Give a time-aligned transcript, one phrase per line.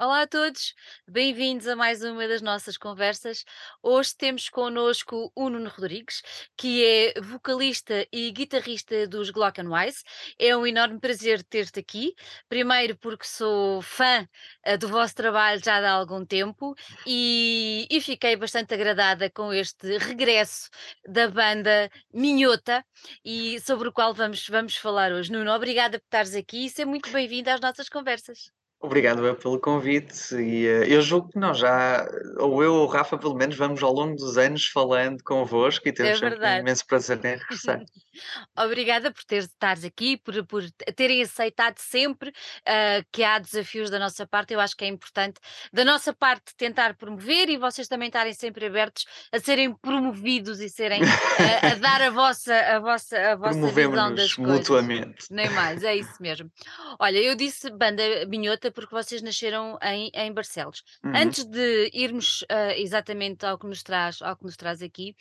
[0.00, 0.76] Olá a todos,
[1.08, 3.44] bem-vindos a mais uma das nossas conversas.
[3.82, 6.22] Hoje temos connosco o Nuno Rodrigues,
[6.56, 10.04] que é vocalista e guitarrista dos Glockenwise.
[10.38, 12.14] É um enorme prazer ter-te aqui.
[12.48, 14.28] Primeiro porque sou fã
[14.62, 19.98] eh, do vosso trabalho já há algum tempo e, e fiquei bastante agradada com este
[19.98, 20.70] regresso
[21.08, 22.84] da banda Minhota
[23.24, 25.32] e sobre o qual vamos, vamos falar hoje.
[25.32, 28.57] Nuno, obrigada por estares aqui e ser muito bem-vindo às nossas conversas.
[28.80, 32.06] Obrigado eu pelo convite e, eh, eu julgo que nós já,
[32.38, 35.90] ou eu ou o Rafa pelo menos, vamos ao longo dos anos falando convosco e
[35.90, 37.80] É temos sempre um imenso prazer em regressar.
[38.56, 40.62] Obrigada por ter estares aqui, por, por
[40.94, 42.32] terem aceitado sempre
[42.66, 44.54] ah, que há desafios da nossa parte.
[44.54, 45.40] Eu acho que é importante,
[45.72, 50.68] da nossa parte, tentar promover e vocês também estarem sempre abertos a serem promovidos e
[50.68, 54.56] serem ah, a dar a vossa, a vossa, a vossa visão das coisas.
[54.56, 55.26] mutuamente.
[55.30, 56.50] Nem mais, é isso mesmo.
[56.98, 60.82] Olha, eu disse banda minhota porque vocês nasceram em, em Barcelos.
[61.04, 61.12] Uhum.
[61.14, 65.14] Antes de irmos ah, exatamente ao que nos traz, ao que nos traz aqui,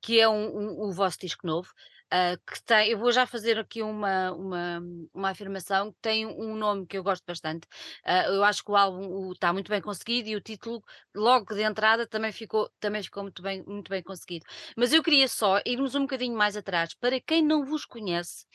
[0.00, 1.70] que é um, um- o vosso disco novo,
[2.14, 4.80] ah, que tem, eu vou já fazer aqui uma, uma,
[5.14, 7.66] uma afirmação que tem um nome que eu gosto bastante.
[8.04, 10.82] Ah, eu acho que o álbum está muito bem conseguido e o título,
[11.14, 14.44] logo de entrada, também ficou, também ficou muito bem, muito bem conseguido.
[14.76, 18.46] Mas eu queria só irmos um bocadinho mais atrás, para quem não vos conhece,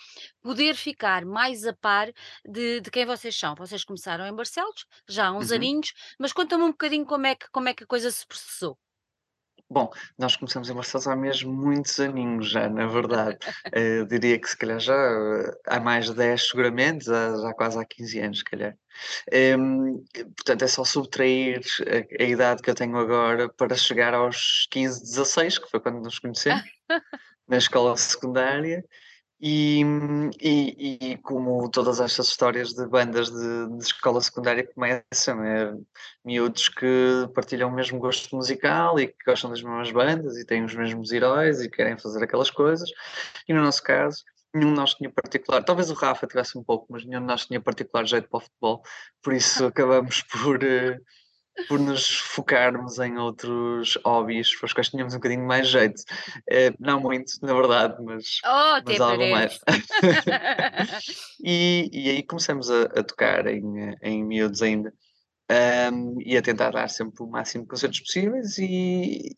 [0.41, 2.11] poder ficar mais a par
[2.47, 3.55] de, de quem vocês são.
[3.55, 5.51] Vocês começaram em Barcelos, já há uns Uhum.
[5.51, 8.77] aninhos, mas conta-me um bocadinho como é que, como é que a coisa se processou.
[9.72, 13.38] Bom, nós começamos em Barcelos há mesmo muitos aninhos já, na verdade.
[13.72, 17.53] Eh, Eu diria que se calhar já eh, há mais de 10 seguramente, já, já
[17.53, 18.75] quase há 15 anos, se calhar.
[19.31, 20.03] Em,
[20.36, 25.02] portanto, é só subtrair a, a idade que eu tenho agora para chegar aos 15,
[25.02, 26.64] 16, que foi quando nos conhecemos,
[27.47, 28.84] na escola secundária.
[29.41, 29.81] E,
[30.41, 35.73] e, e como todas estas histórias de bandas de, de escola secundária começam, é
[36.25, 40.65] miúdos que partilham o mesmo gosto musical e que gostam das mesmas bandas e têm
[40.65, 42.89] os mesmos heróis e querem fazer aquelas coisas.
[43.47, 46.88] E no nosso caso, nenhum de nós tinha particular, talvez o Rafa tivesse um pouco,
[46.89, 48.83] mas nenhum de nós tinha particular jeito para o futebol,
[49.22, 50.99] por isso acabamos por, eh,
[51.68, 56.02] por nos focarmos em outros hobbies para os quais tínhamos um bocadinho mais jeito.
[56.50, 59.59] Eh, não muito, na verdade, mas, Oh, mas algo mais.
[61.44, 64.94] E, e aí começamos a, a tocar em, em miúdos ainda.
[65.50, 69.36] ahm, e a tentar dar sempre o máximo de concertos possíveis e,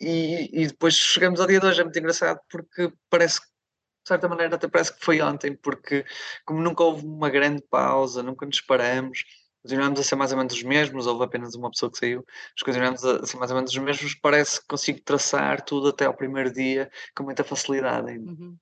[0.00, 4.08] e, e depois chegamos ao dia de hoje, é muito engraçado porque parece que, de
[4.08, 6.04] certa maneira, até parece que foi ontem, porque
[6.44, 9.24] como nunca houve uma grande pausa, nunca nos paramos,
[9.68, 12.62] continuamos a ser mais ou menos os mesmos, houve apenas uma pessoa que saiu, mas
[12.62, 16.14] continuamos a ser mais ou menos os mesmos, parece que consigo traçar tudo até ao
[16.14, 18.30] primeiro dia com muita facilidade ainda.
[18.30, 18.56] Uhum.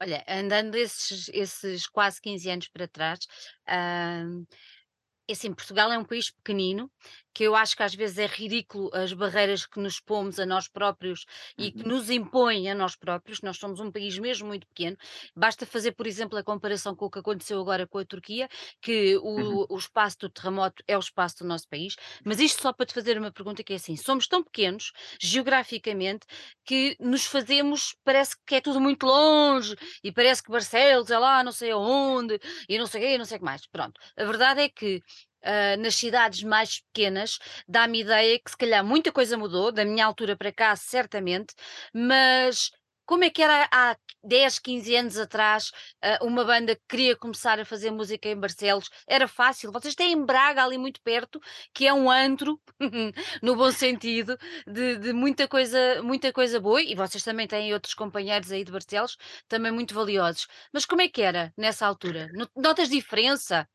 [0.00, 3.18] Olha, andando esses, esses quase 15 anos para trás,
[3.66, 6.90] é assim, Portugal é um país pequenino,
[7.38, 10.66] que eu acho que às vezes é ridículo as barreiras que nos pomos a nós
[10.66, 11.24] próprios
[11.56, 13.42] e que Uhum, nos impõem a nós próprios.
[13.42, 14.96] Nós somos um país mesmo muito pequeno.
[15.36, 18.48] Basta fazer, por exemplo, a comparação com o que aconteceu agora com a Turquia,
[18.82, 19.62] que uhum.
[19.68, 21.94] o, o espaço do terremoto é o espaço do nosso país.
[22.24, 26.26] Mas isto só para te fazer uma pergunta que é assim: somos tão pequenos geograficamente
[26.64, 31.44] que nos fazemos, parece que é tudo muito longe e parece que Barcelos é lá,
[31.44, 33.64] não sei aonde e não sei o quê, e não sei o que mais.
[33.68, 34.00] Pronto.
[34.16, 35.00] A verdade é que
[35.42, 37.38] ah, nas cidades mais pequenas,
[37.68, 41.54] dá-me ideia que se calhar muita coisa mudou, da minha altura para cá, certamente,
[41.92, 42.70] mas
[43.06, 45.70] como é que era há 10, 15 anos atrás,
[46.02, 48.90] ah, uma banda que queria começar a fazer música em Barcelos?
[49.06, 49.72] Era fácil.
[49.72, 51.40] Vocês têm Braga ali muito perto,
[51.72, 52.60] que é um antro,
[53.42, 57.94] no bom sentido, de, de muita coisa, muita coisa boa, e vocês também têm outros
[57.94, 59.16] companheiros aí de Barcelos,
[59.48, 60.46] também muito valiosos.
[60.72, 62.28] Mas como é que era nessa altura?
[62.32, 63.66] No- Notas diferença?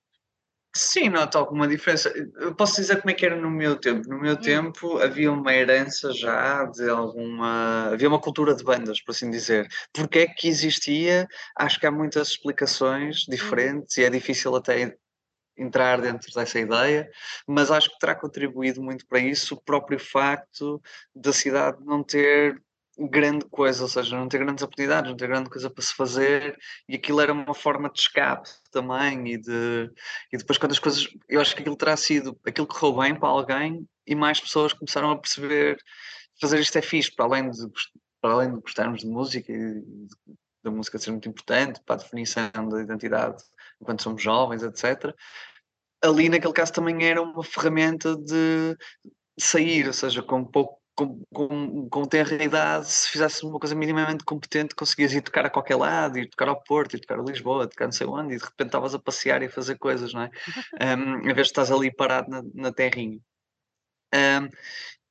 [0.76, 2.12] Sim, noto alguma diferença.
[2.36, 4.08] Eu posso dizer como é que era no meu tempo.
[4.10, 7.90] No meu Hum, tempo havia uma herança já de alguma.
[7.94, 9.68] Havia uma cultura de bandas, por assim dizer.
[9.94, 11.28] Porque é que existia?
[11.56, 13.30] Acho que há muitas explicações uhum.
[13.30, 14.98] diferentes e é difícil até
[15.58, 17.10] entrar dentro dessa ideia,
[17.48, 20.82] mas acho que terá contribuído muito para isso o próprio facto
[21.16, 22.62] da cidade não ter
[22.98, 26.58] grande coisa, ou seja, não ter grandes oportunidades, não ter grande coisa para se fazer,
[26.88, 29.92] e aquilo era uma forma de escape também e de
[30.32, 34.16] e depois coisas eu acho que aquilo terá sido aquilo correu bem para alguém e
[34.16, 35.78] mais pessoas começaram a perceber
[36.40, 37.68] fazer isto é fixe, para além de
[38.22, 39.84] para além de gostarmos de música e
[40.64, 43.44] da música ser muito importante para a definição da identidade
[43.82, 45.14] enquanto somos jovens, etc
[46.04, 48.78] ali naquele caso também era uma ferramenta de
[49.40, 54.24] sair, ou seja, com pouco com, com, com tenra idade, se fizesse uma coisa minimamente
[54.24, 57.68] competente, conseguias ir tocar a qualquer lado, ir tocar ao Porto, ir tocar a Lisboa,
[57.68, 60.22] tocar não sei onde, e de repente estavas a passear e a fazer coisas, não
[60.22, 60.32] é?
[60.98, 63.20] Um, em vez de estás ali parado na, na terrinha.
[64.14, 64.50] Um,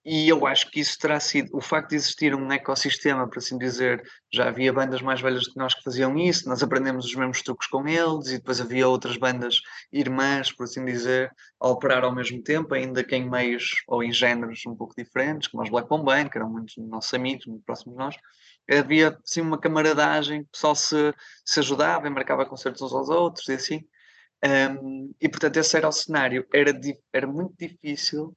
[0.04, 3.56] e eu acho que isso terá sido o facto de existir um ecossistema, por assim
[3.56, 4.02] dizer,
[4.32, 7.68] já havia bandas mais velhas que nós que faziam isso, nós aprendemos os mesmos truques
[7.68, 9.60] com eles, e depois havia outras bandas
[9.92, 14.12] irmãs, por assim dizer, a operar ao mesmo tempo, ainda que em meios ou em
[14.12, 17.96] géneros um pouco diferentes, como os Black Bombay, que eram muitos nossos amigos, muito próximos
[17.96, 18.16] de nós.
[18.70, 21.14] Havia, sim, uma camaradagem, o pessoal se,
[21.44, 23.84] se ajudava, embarcava concertos uns aos outros e assim.
[24.44, 26.46] Um, e portanto, esse era o cenário.
[26.52, 26.72] Era,
[27.12, 28.36] era muito difícil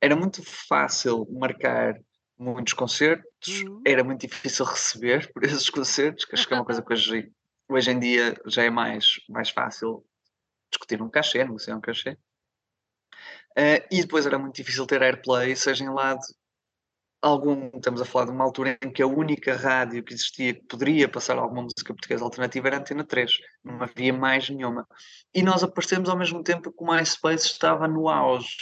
[0.00, 2.00] era muito fácil marcar
[2.38, 3.82] muitos concertos, Uhum.
[3.84, 7.32] era muito difícil receber por esses concertos, que acho que é uma coisa que hoje,
[7.68, 10.04] hoje em dia já é mais, mais fácil
[10.70, 12.16] discutir um cachê, negociar um cachê.
[13.56, 16.20] Uh, e depois era muito difícil ter airplay, seja em lado
[17.20, 20.62] algum, estamos a falar de uma altura em que a única rádio que existia que
[20.62, 23.32] poderia passar alguma música portuguesa alternativa era a Antena 3,
[23.64, 24.86] não havia mais nenhuma.
[25.34, 28.56] E nós aparecemos ao mesmo tempo que o MySpace estava no auge.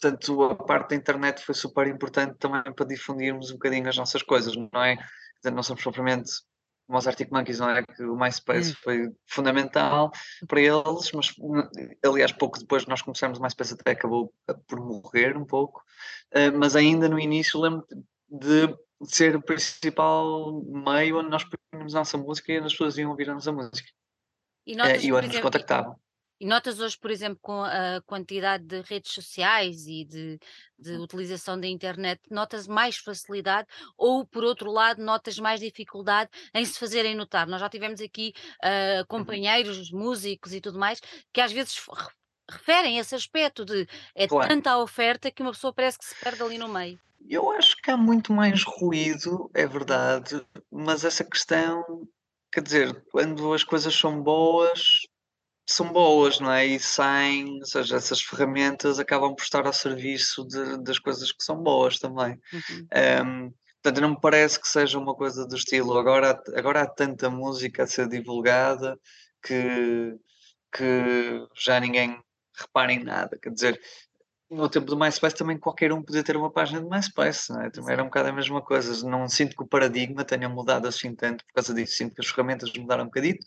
[0.00, 4.22] Portanto, a parte da internet foi super importante também para difundirmos um bocadinho as nossas
[4.22, 4.96] coisas, não é?
[5.44, 6.30] Não somos propriamente
[6.86, 7.82] como os Arctic Monkeys, não é?
[7.82, 8.76] Que o MySpace hum.
[8.82, 10.10] foi fundamental
[10.46, 11.34] para eles, mas
[12.04, 14.32] aliás, pouco depois nós começamos, o MySpace até acabou
[14.66, 15.82] por morrer um pouco,
[16.34, 17.86] uh, mas ainda no início lembro
[18.30, 18.74] de
[19.04, 23.28] ser o principal meio onde nós punhamos a nossa música e as pessoas iam ouvir
[23.30, 23.88] a nossa música.
[24.66, 25.96] E, notas, uh, e onde nos contactavam.
[26.40, 30.38] E notas hoje, por exemplo, com a quantidade de redes sociais e de,
[30.78, 31.02] de Hum.
[31.02, 36.78] utilização da internet, notas mais facilidade ou, por outro lado, notas mais dificuldade em se
[36.78, 37.46] fazerem notar?
[37.46, 38.32] Nós já tivemos aqui
[38.64, 41.00] uh, companheiros, músicos e tudo mais,
[41.32, 41.76] que às vezes
[42.48, 44.48] referem esse aspecto de é claro.
[44.48, 46.98] tanta a oferta que uma pessoa parece que se perde ali no meio.
[47.28, 52.08] Eu acho que há muito mais ruído, é verdade, mas essa questão,
[52.52, 55.02] quer dizer, quando as coisas são boas,
[55.72, 56.66] são boas, não é?
[56.66, 61.44] E saem, ou seja, essas ferramentas acabam por estar ao serviço de, das coisas que
[61.44, 62.40] são boas também.
[62.52, 62.88] Uhum.
[63.26, 67.28] Um, portanto, não me parece que seja uma coisa do estilo agora, agora há tanta
[67.28, 68.98] música a ser divulgada
[69.42, 70.16] que,
[70.74, 72.18] que já ninguém
[72.58, 73.38] repara em nada.
[73.40, 73.80] Quer dizer,
[74.50, 77.70] no tempo do MySpace também qualquer um podia ter uma página de MySpace, não é?
[77.70, 79.06] Também era um bocado a mesma coisa.
[79.06, 81.92] Não sinto que o paradigma tenha mudado assim tanto por causa disso.
[81.92, 83.44] Sinto que as ferramentas mudaram um bocadito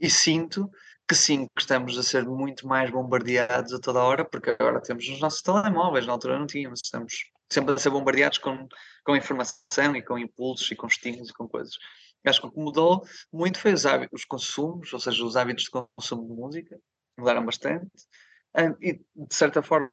[0.00, 0.68] e sinto
[1.10, 5.08] que sim, que estamos a ser muito mais bombardeados a toda hora, porque agora temos
[5.08, 8.68] os nossos telemóveis, na altura não tínhamos, estamos sempre a ser bombardeados com,
[9.04, 11.74] com informação e com impulsos e com estímulos e com coisas.
[12.24, 15.64] Acho que o que mudou muito foi os, hábitos, os consumos, ou seja, os hábitos
[15.64, 16.78] de consumo de música,
[17.18, 17.90] mudaram bastante,
[18.80, 19.90] e de certa forma,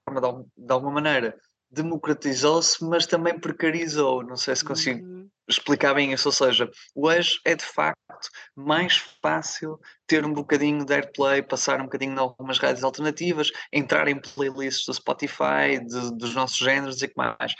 [0.55, 1.35] de alguma maneira,
[1.71, 4.23] democratizou-se, mas também precarizou.
[4.23, 5.27] Não sei se consigo uhum.
[5.47, 6.27] Explicar bem isso.
[6.27, 11.85] Ou seja, hoje é de facto mais fácil ter um bocadinho de airplay, passar um
[11.85, 17.07] bocadinho em algumas rádios alternativas, entrar em playlists do Spotify, de, dos nossos géneros e
[17.07, 17.53] que mais.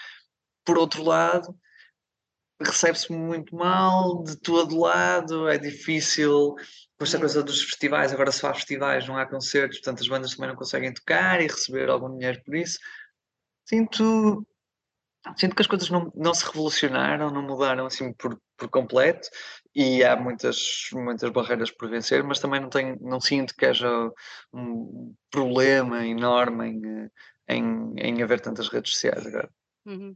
[0.66, 1.56] Por outro lado,
[2.62, 6.56] recebe-se muito mal de todo lado, é difícil
[6.98, 10.32] com esta coisa dos festivais, agora se faz festivais, não há concertos, portanto as bandas
[10.32, 12.80] também não conseguem tocar e receber algum dinheiro por isso
[13.68, 14.46] sinto,
[15.36, 19.30] sinto que as coisas não, não se revolucionaram, não mudaram assim por, por completo
[19.76, 23.90] e há muitas, muitas barreiras por vencer, mas também não, tenho, não sinto que haja
[24.54, 27.10] um problema enorme em,
[27.48, 29.50] em, em haver tantas redes sociais agora.
[29.86, 30.16] Uhum.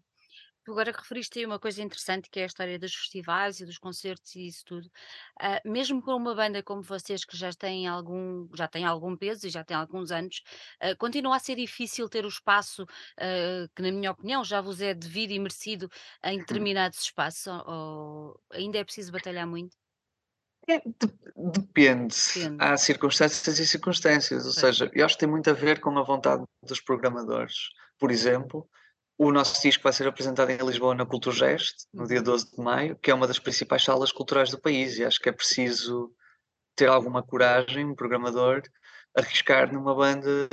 [0.64, 3.80] Tu agora referiste aí uma coisa interessante que é a história dos festivais e dos
[3.80, 4.92] concertos e isso tudo.
[5.40, 9.48] Ah, mesmo com uma banda como vocês que já têm algum, já tem algum peso
[9.48, 10.44] e já tem alguns anos,
[10.80, 12.86] ah, continua a ser difícil ter o espaço
[13.20, 15.90] ah, que, na minha opinião, já vos é devido e merecido
[16.24, 19.76] em determinados espaços, ou ainda é preciso batalhar muito?
[20.68, 22.16] É, de- depende.
[22.34, 22.60] Depende.
[22.60, 24.72] Há circunstâncias e circunstâncias, ou Pois.
[24.72, 27.56] seja, eu acho que tem muito a ver com a vontade dos programadores.
[28.00, 28.70] Por exemplo,
[29.24, 32.52] o nosso disco vai ser apresentado em Lisboa na Culturgest, no dia 12 uhum.
[32.56, 35.32] de maio, que é uma das principais salas culturais do país, e acho que é
[35.32, 36.12] preciso
[36.76, 38.64] ter alguma coragem, um programador,
[39.16, 40.50] arriscar numa banda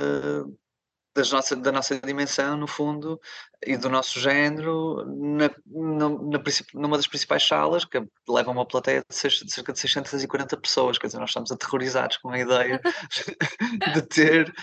[1.15, 3.19] das nossa, da nossa dimensão, no fundo,
[3.65, 6.43] e do nosso género, na, na, na
[6.75, 10.99] numa das principais salas, que leva uma plateia de, seis, de cerca de 640 pessoas,
[10.99, 12.79] quer dizer, nós estamos aterrorizados com a ideia
[13.95, 14.53] de ter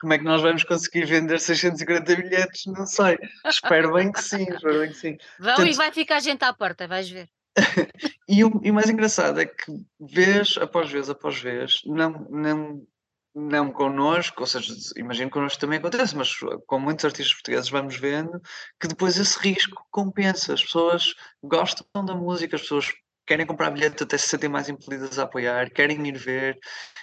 [0.00, 2.66] como é que nós vamos conseguir vender 640 bilhetes?
[2.66, 3.18] Não sei.
[3.46, 5.16] Espero bem que sim, espero bem que sim.
[5.38, 7.28] Vão Portanto, e vai ficar gente à porta, vais ver.
[8.28, 12.86] e, o, e o mais engraçado é que vez após vez após vez, não, não,
[13.34, 16.32] não connosco, ou seja, imagino que connosco também acontece, mas
[16.66, 18.40] com muitos artistas portugueses vamos vendo
[18.80, 20.54] que depois esse risco compensa.
[20.54, 22.90] As pessoas gostam da música, as pessoas
[23.30, 26.58] querem comprar bilhete até se sentem mais impelidas a apoiar, querem ir ver,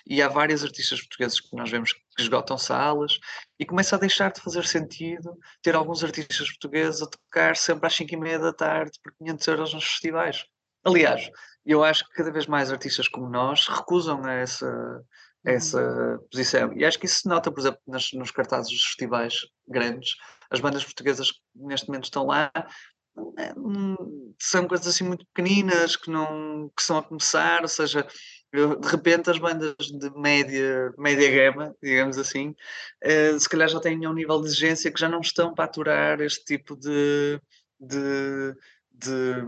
[0.05, 3.17] e há vários artistas portugueses que nós vemos que esgotam salas
[3.57, 7.95] e começa a deixar de fazer sentido ter alguns artistas portugueses a tocar sempre às
[7.95, 10.43] 5 e meia da tarde por 500 euros nos festivais.
[10.83, 11.31] Aliás,
[11.65, 15.01] eu acho que cada vez mais artistas como nós recusam essa,
[15.45, 16.27] essa uhum.
[16.29, 16.73] posição.
[16.73, 20.15] E acho que isso se nota, por exemplo, nas, nos cartazes dos festivais grandes.
[20.51, 22.51] As bandas portuguesas que neste momento estão lá
[24.39, 28.07] são coisas assim muito pequeninas que não que estão a começar, ou seja,
[28.53, 32.55] de repente as bandas de média, média gama, digamos assim,
[33.03, 36.21] uh, se calhar já têm um nível de exigência que já não estão para aturar
[36.21, 37.41] este tipo de,
[37.79, 38.55] de,
[38.91, 39.47] de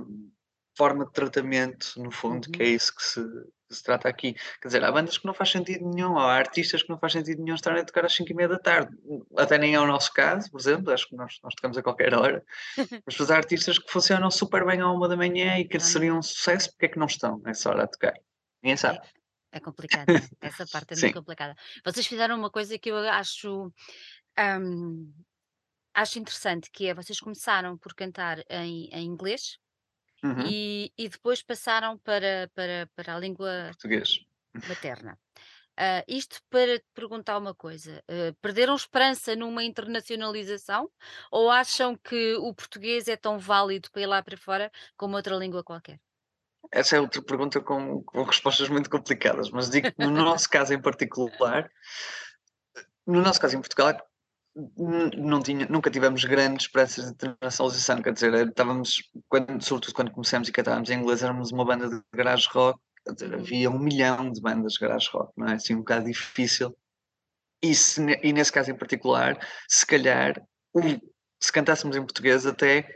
[0.77, 2.51] forma de tratamento, no fundo, uhum.
[2.51, 2.71] que é uhum.
[2.71, 3.21] isso que se,
[3.69, 4.33] se trata aqui.
[4.61, 7.41] Quer dizer, há bandas que não faz sentido nenhum, há artistas que não faz sentido
[7.41, 8.95] nenhum estarem a tocar às 5 e meia da tarde.
[9.38, 12.13] Até nem é o nosso caso, por exemplo, acho que nós, nós tocamos a qualquer
[12.13, 12.43] hora.
[13.05, 16.21] Mas há artistas que funcionam super bem à uma da manhã e que seriam um
[16.21, 18.13] sucesso, porque é que não estão nessa hora a tocar?
[18.61, 18.99] Ninguém sabe.
[19.51, 20.21] É, é complicado, é?
[20.41, 21.55] essa parte é muito complicada.
[21.85, 23.71] Vocês fizeram uma coisa que eu acho.
[24.38, 25.13] Um,
[25.93, 29.59] acho interessante, que é vocês começaram por cantar em, em inglês,
[30.23, 30.45] Uhum.
[30.45, 34.25] E, e depois passaram para, para, para a língua Português.
[34.67, 35.17] materna.
[35.81, 40.91] Ah, isto para te perguntar uma coisa: ah, perderam esperança numa internacionalização
[41.31, 45.35] ou acham que o português é tão válido para ir lá para fora como outra
[45.38, 45.97] língua qualquer?
[46.69, 50.73] Essa é outra pergunta com, com respostas muito complicadas, mas digo que no nosso caso
[50.73, 51.71] em particular,
[53.07, 53.97] no nosso caso em Portugal,
[54.55, 60.49] não tinha, nunca tivemos grandes esperanças de internacionalização, quer dizer, estávamos, quando, sobretudo quando começamos
[60.49, 63.39] e cantávamos em inglês, éramos uma banda de garage rock, quer dizer, uhum.
[63.39, 65.53] havia um milhão de bandas de garage rock, não é?
[65.53, 66.75] Assim, um bocado difícil.
[67.61, 69.37] E, se, e nesse caso em particular,
[69.67, 70.41] se calhar,
[71.39, 72.87] se cantássemos em português, até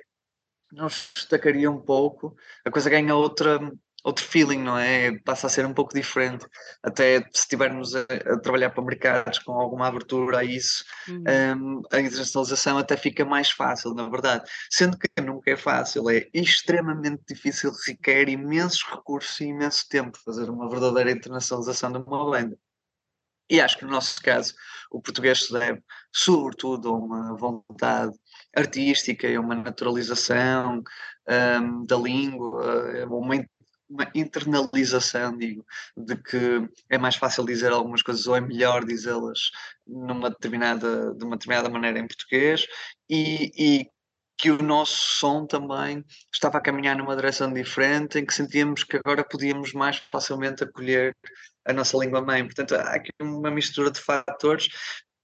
[0.72, 3.60] nos destacaria um pouco, a coisa ganha outra,
[4.03, 5.17] outro feeling, não é?
[5.19, 6.45] Passa a ser um pouco diferente.
[6.83, 11.24] Até se estivermos a, a trabalhar para mercados com alguma abertura a isso, uhum.
[11.57, 14.50] um, a internacionalização até fica mais fácil, na verdade.
[14.69, 20.50] Sendo que nunca é fácil, é extremamente difícil, requer imensos recursos e imenso tempo fazer
[20.50, 22.57] uma verdadeira internacionalização de uma banda.
[23.50, 24.53] E acho que no nosso caso
[24.89, 25.81] o português se deve,
[26.12, 28.13] sobretudo, a uma vontade
[28.55, 30.81] artística e uma naturalização
[31.62, 33.36] um, da língua, uma
[33.94, 39.52] uma internalização, digo, de que é mais fácil dizer algumas coisas ou é melhor dizê-las
[39.86, 42.66] numa determinada, de uma determinada maneira em português
[43.10, 43.92] e, e
[44.36, 48.98] que o nosso som também estava a caminhar numa direção diferente, em que sentíamos que
[48.98, 51.16] agora podíamos mais facilmente acolher
[51.66, 52.44] a nossa língua mãe.
[52.44, 54.68] Portanto, há aqui uma mistura de fatores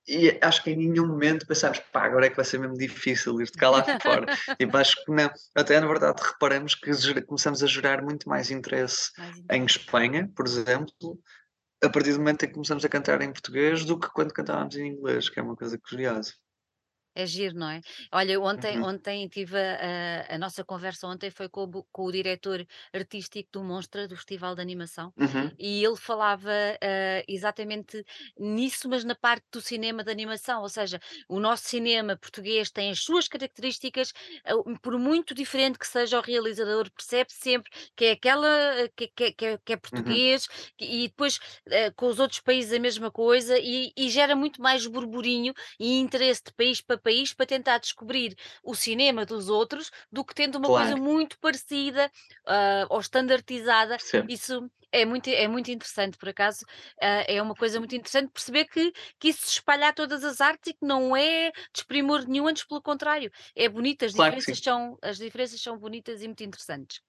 [0.09, 3.39] e acho que em nenhum momento pensámos, pá, agora é que vai ser mesmo difícil
[3.39, 4.25] ir de cá lá fora.
[4.59, 5.29] e tipo, acho que não.
[5.55, 9.11] Até na verdade reparamos que começamos a gerar muito mais interesse
[9.51, 11.19] em Espanha, por exemplo,
[11.83, 14.75] a partir do momento em que começamos a cantar em português do que quando cantávamos
[14.75, 16.33] em inglês, que é uma coisa curiosa.
[17.21, 17.81] É giro, não é?
[18.13, 18.81] Olha, ontem, Uhum.
[18.81, 23.49] ontem tive a, a, a nossa conversa ontem foi com o, com o diretor artístico
[23.51, 25.57] do Monstra, do Festival de Animação, Uhum.
[25.57, 26.49] e ele falava
[26.81, 28.03] ah, exatamente
[28.37, 32.91] nisso, mas na parte do cinema de animação, ou seja, o nosso cinema português tem
[32.91, 34.13] as suas características,
[34.45, 38.47] ah, por muito diferente que seja o realizador, percebe sempre que é aquela
[38.85, 40.21] ah, que, que, que é, que é Uhum.
[40.25, 40.47] português,
[40.77, 41.39] que- e depois
[41.95, 46.43] com os outros países a mesma coisa, e, e gera muito mais burburinho e interesse
[46.45, 50.67] de país para país para tentar descobrir o cinema dos outros do que tendo uma
[50.67, 52.11] coisa muito parecida
[52.45, 53.97] uh, ou standardizada.
[54.27, 56.65] Isso é muito, é muito interessante, por acaso,
[56.97, 60.41] uh, é uma coisa muito interessante perceber que, que isso se espalha a todas as
[60.41, 64.63] artes e que não é desprimor nenhum, antes pelo contrário, é bonito, as Claro diferenças,
[64.63, 67.01] são, as diferenças são bonitas e muito interessantes.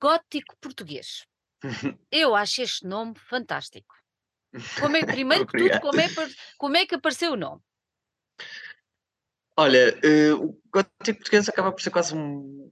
[0.00, 1.26] Gótico português.
[2.10, 3.94] Eu acho este nome fantástico.
[4.80, 6.08] Como é, primeiro que tudo, como é,
[6.58, 7.62] como é que apareceu o nome?
[9.56, 12.70] Olha, eh, o gótico português acaba por ser quase um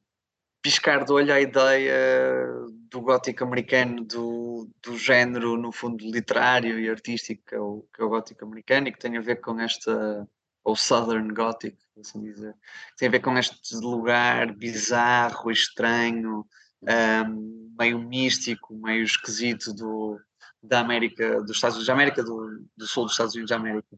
[0.61, 2.47] piscar de olho à ideia
[2.91, 8.01] do gótico americano, do, do género, no fundo, literário e artístico, que é, o, que
[8.01, 10.29] é o gótico americano, e que tem a ver com esta,
[10.65, 12.55] ou Southern Gothic, assim dizer,
[12.97, 16.47] tem a ver com este lugar bizarro, estranho,
[16.83, 20.21] um, meio místico, meio esquisito do,
[20.63, 23.97] da América, dos Estados Unidos da América, do, do sul dos Estados Unidos da América.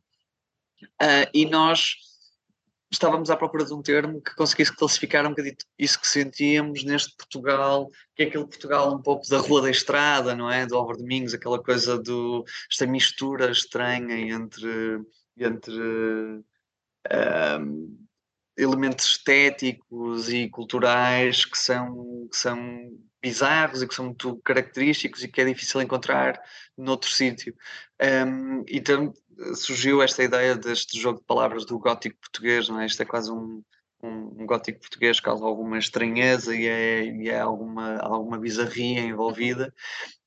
[1.01, 1.97] Uh, e nós
[2.95, 7.15] estávamos à procura de um termo que conseguisse classificar um bocadinho isso que sentíamos neste
[7.17, 10.67] Portugal, que é aquele Portugal um pouco da rua da estrada, não é?
[10.67, 15.01] Do Álvaro Domingos, aquela coisa do esta mistura estranha entre,
[15.37, 15.75] entre
[17.61, 17.99] um,
[18.57, 22.59] elementos estéticos e culturais que são, que são
[23.21, 26.41] bizarros e que são muito característicos e que é difícil encontrar
[26.77, 27.55] noutro sítio.
[28.03, 29.15] Um, então
[29.55, 32.87] surgiu esta ideia deste jogo de palavras do gótico português, não é?
[32.87, 33.63] Isto é quase um,
[34.03, 39.73] um, um gótico português, causa alguma estranheza e é, e é alguma, alguma bizarria envolvida.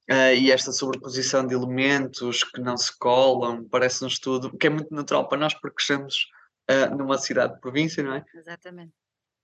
[0.10, 4.94] Uh, e esta sobreposição de elementos que não se colam, parece-nos tudo, que é muito
[4.94, 6.28] natural para nós porque crescemos
[6.72, 8.26] uh, numa cidade de província, não é?
[8.34, 8.94] Exatamente.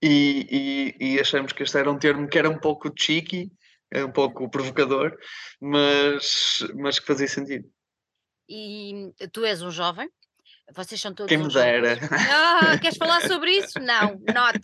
[0.02, 3.50] E, e, e, achamos que este era um termo que era um pouco cheeky,
[3.94, 5.16] um pouco provocador,
[5.60, 7.66] mas, mas que fazia sentido.
[8.48, 10.10] E tu és um jovem,
[10.72, 11.98] vocês são todos Quem me dera.
[12.32, 13.78] Ah, queres falar sobre isso?
[13.78, 14.58] Não, not,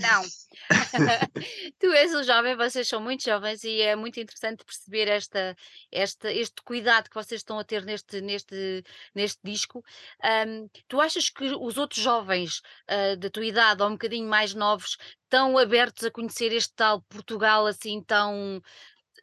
[0.00, 0.22] não.
[1.80, 5.56] tu és um jovem, vocês são muito jovens e é muito interessante perceber esta,
[5.90, 9.82] esta, este cuidado que vocês estão a ter neste, neste, neste disco.
[10.46, 14.54] Um, tu achas que os outros jovens uh, da tua idade ou um bocadinho mais
[14.54, 18.62] novos estão abertos a conhecer este tal Portugal assim tão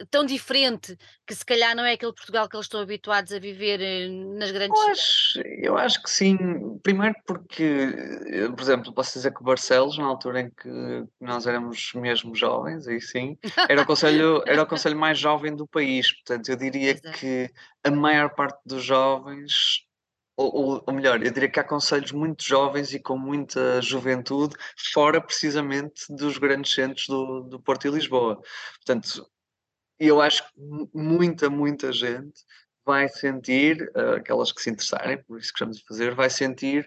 [0.09, 3.81] tão diferente que se calhar não é aquele Portugal que eles estão habituados a viver
[3.81, 6.37] eh, nas grandes eu acho, eu acho que sim.
[6.81, 7.63] Primeiro porque,
[8.27, 10.69] eh, por exemplo, posso dizer que Barcelos, na altura em que
[11.19, 13.37] nós éramos mesmo jovens, aí sim,
[13.69, 16.11] era o conselho, era o conselho mais jovem do país.
[16.11, 17.49] Portanto, eu diria que
[17.83, 19.83] a maior parte dos jovens
[20.35, 24.55] ou, ou, melhor, eu diria que há conselhos muito jovens e com muita juventude,
[24.91, 28.41] fora precisamente dos grandes centros do, do Porto e Lisboa.
[28.77, 29.29] Portanto,
[30.03, 30.49] e eu acho que
[30.93, 32.43] muita, muita gente
[32.85, 36.85] vai sentir, uh, aquelas que se interessarem, por isso que estamos a fazer, vai sentir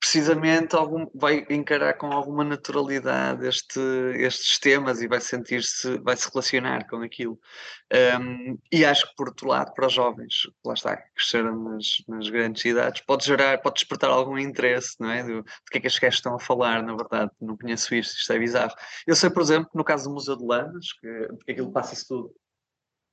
[0.00, 3.80] precisamente algum, vai encarar com alguma naturalidade este,
[4.16, 7.38] estes temas e vai sentir-se, vai se relacionar com aquilo.
[8.20, 12.02] Um, e acho que por outro lado, para os jovens, lá está, que cresceram nas,
[12.08, 15.22] nas grandes cidades, pode gerar, pode despertar algum interesse, não é?
[15.22, 18.16] Do, do que é que as gajos estão a falar, na verdade, não conheço isto,
[18.16, 18.74] isto é bizarro.
[19.06, 22.32] Eu sei, por exemplo, no caso do Museu de Lamas, que, aquilo passa-se tudo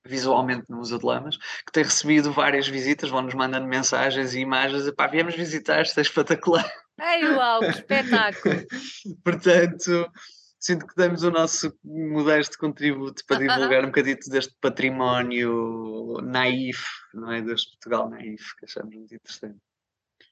[0.05, 4.86] visualmente no Museu de Lamas, que tem recebido várias visitas, vão-nos mandando mensagens e imagens,
[4.86, 6.69] e pá, viemos visitar, isto é espetacular.
[7.00, 8.55] Ai, uau, que espetáculo!
[9.24, 10.12] Portanto,
[10.60, 17.31] sinto que damos o nosso modesto contributo para divulgar um bocadito deste património naif, não
[17.31, 17.42] é?
[17.42, 19.59] Deste Portugal naif, que achamos muito interessante.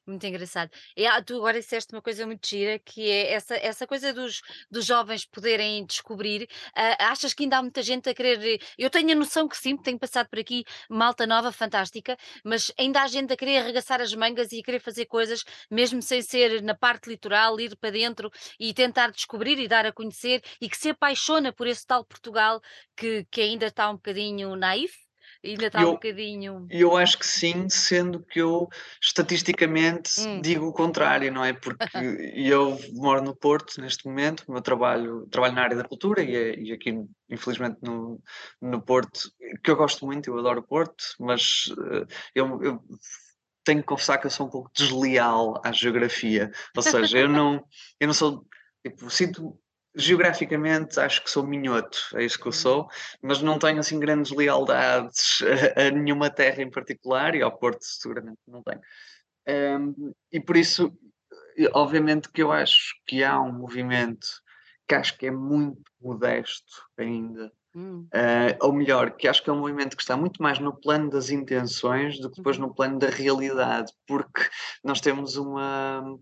[0.05, 0.71] Muito engraçado.
[0.97, 4.41] E, ah, tu agora disseste uma coisa muito gira, que é essa, essa coisa dos,
[4.69, 6.47] dos jovens poderem descobrir.
[6.75, 8.59] ah, achas que ainda há muita gente a querer.
[8.77, 13.01] Eu tenho a noção que sim, tenho passado por aqui malta nova, fantástica, mas ainda
[13.01, 16.61] há gente a querer arregaçar as mangas e a querer fazer coisas, mesmo sem ser
[16.61, 20.77] na parte litoral, ir para dentro e tentar descobrir e dar a conhecer e que
[20.77, 22.61] se apaixona por esse tal Portugal
[22.95, 25.10] que, que ainda está um bocadinho naif?
[25.43, 26.67] Ainda está um bocadinho.
[26.69, 28.67] eu acho que sim, sendo que eu
[29.01, 31.51] estatisticamente Hum, digo o contrário, não é?
[31.53, 31.97] Porque
[32.35, 36.35] eu moro no Porto neste momento, o meu trabalho, trabalho na área da cultura e,
[36.35, 36.93] é- e aqui,
[37.29, 38.21] infelizmente, no,
[38.61, 39.19] no Porto,
[39.63, 42.81] que eu gosto muito, eu adoro o Porto, mas eh, eu, eu
[43.63, 46.51] tenho que confessar que eu sou um pouco desleal à geografia.
[46.75, 47.63] Ou seja, eu não,
[47.99, 48.45] eu não sou.
[48.85, 49.59] Tipo, sinto
[49.93, 52.87] Geograficamente acho que sou minhoto, é isso que eu sou,
[53.21, 55.39] mas não tenho assim grandes lealdades
[55.75, 58.79] a, a nenhuma terra em particular e ao Porto seguramente não tenho.
[59.47, 60.97] Um, e por isso,
[61.73, 64.27] obviamente que eu acho que há um movimento
[64.87, 69.53] que acho que é muito modesto ainda, hum, uh, ou melhor, que acho que é
[69.53, 72.75] um movimento que está muito mais no plano das intenções do que depois uhum, no
[72.75, 74.49] plano da realidade, porque
[74.83, 76.17] nós temos uma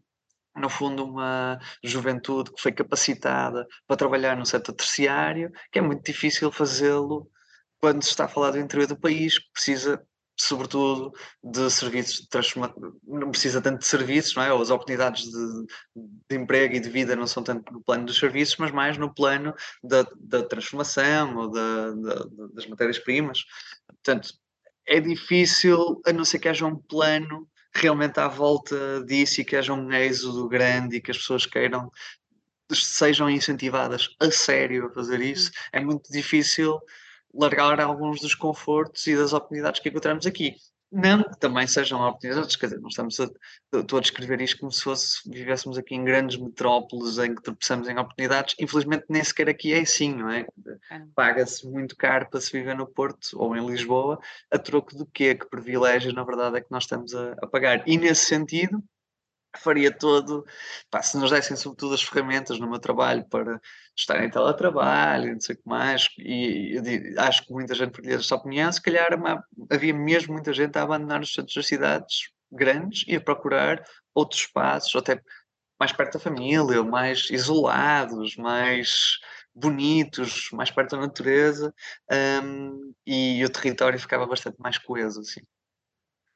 [0.55, 6.03] no fundo, uma juventude que foi capacitada para trabalhar no setor terciário, que é muito
[6.03, 7.29] difícil fazê-lo
[7.79, 10.05] quando se está a falar do interior do país, que precisa,
[10.37, 14.51] sobretudo, de serviços de transformação, não precisa tanto de serviços, não é?
[14.51, 15.65] Ou as oportunidades de,
[16.29, 19.13] de, emprego e de vida não são tanto no plano dos serviços, mas mais no
[19.13, 23.45] plano da, da transformação ou da, da, das matérias-primas.
[23.87, 24.33] Portanto,
[24.85, 29.55] é difícil, a não ser que haja um plano realmente à volta disso e que
[29.55, 31.91] haja um êxodo grande e que as pessoas queiram
[32.71, 35.53] sejam incentivadas a sério a fazer isso, hum.
[35.73, 36.79] é muito difícil
[37.33, 40.55] largar alguns dos confortos e das oportunidades que encontramos aqui.
[40.91, 43.29] Não que também sejam oportunidades, quer dizer, nós estamos a,
[43.79, 47.87] estou a descrever isto como se fosse, vivêssemos aqui em grandes metrópoles em que tropeçamos
[47.87, 50.47] em oportunidades, infelizmente nem sequer aqui é assim, não é?
[51.13, 55.35] Paga-se muito caro para se viver no Porto ou em Lisboa, a troco do quê?
[55.35, 57.87] Que privilégios, na verdade, é que nós estamos a, a pagar.
[57.87, 58.83] E nesse sentido,
[59.57, 60.45] faria todo,
[60.89, 63.59] pá, se nos dessem sobretudo as ferramentas no meu trabalho para
[63.97, 68.15] estar em teletrabalho, não sei o que mais, e eu acho que muita gente partilha
[68.15, 69.09] esta opinião, se calhar
[69.71, 73.83] havia mesmo muita gente a abandonar os centros das cidades grandes e a procurar
[74.13, 75.21] outros espaços, até
[75.79, 79.17] mais perto da família, mais isolados, mais
[79.55, 81.73] bonitos, mais perto da natureza,
[82.43, 85.41] hum, e o território ficava bastante mais coeso, assim.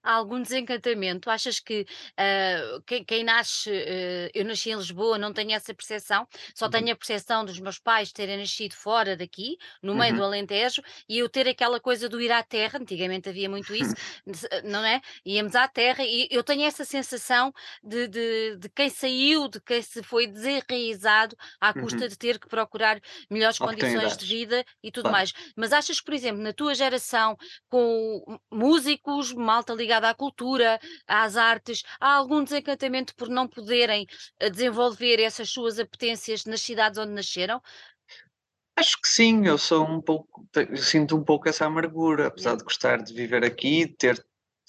[0.04, 1.30] Há algum desencantamento?
[1.30, 1.86] Achas que,
[2.18, 6.72] ah, quem quem nasce, eh, eu nasci em Lisboa, não tenho essa percepção, só Uhum,
[6.72, 10.82] tenho a percepção dos meus pais terem nascido fora daqui, no meio do uhum, Alentejo,
[11.08, 13.94] e eu ter aquela coisa do ir à terra, antigamente havia muito isso,
[14.66, 15.02] não é?
[15.26, 19.82] Íamos à terra e eu tenho essa sensação de de de quem saiu, de quem
[19.82, 22.10] se foi desenraizado à custa uhum.
[22.10, 25.18] de ter que procurar melhores condições de vida e tudo claro.
[25.18, 25.34] mais.
[25.56, 27.38] Mas achas que, por exemplo, na tua geração,
[27.70, 34.08] com músicos, malta ligada à cultura, às artes, há algum desencantamento por não poderem,
[34.40, 37.62] eh, desenvolver essas suas apetências nas cidades onde nasceram?
[38.76, 42.64] Acho que sim, eu sou um pouco sinto um pouco essa amargura, apesar Yeah, de
[42.64, 44.24] gostar de viver aqui, ter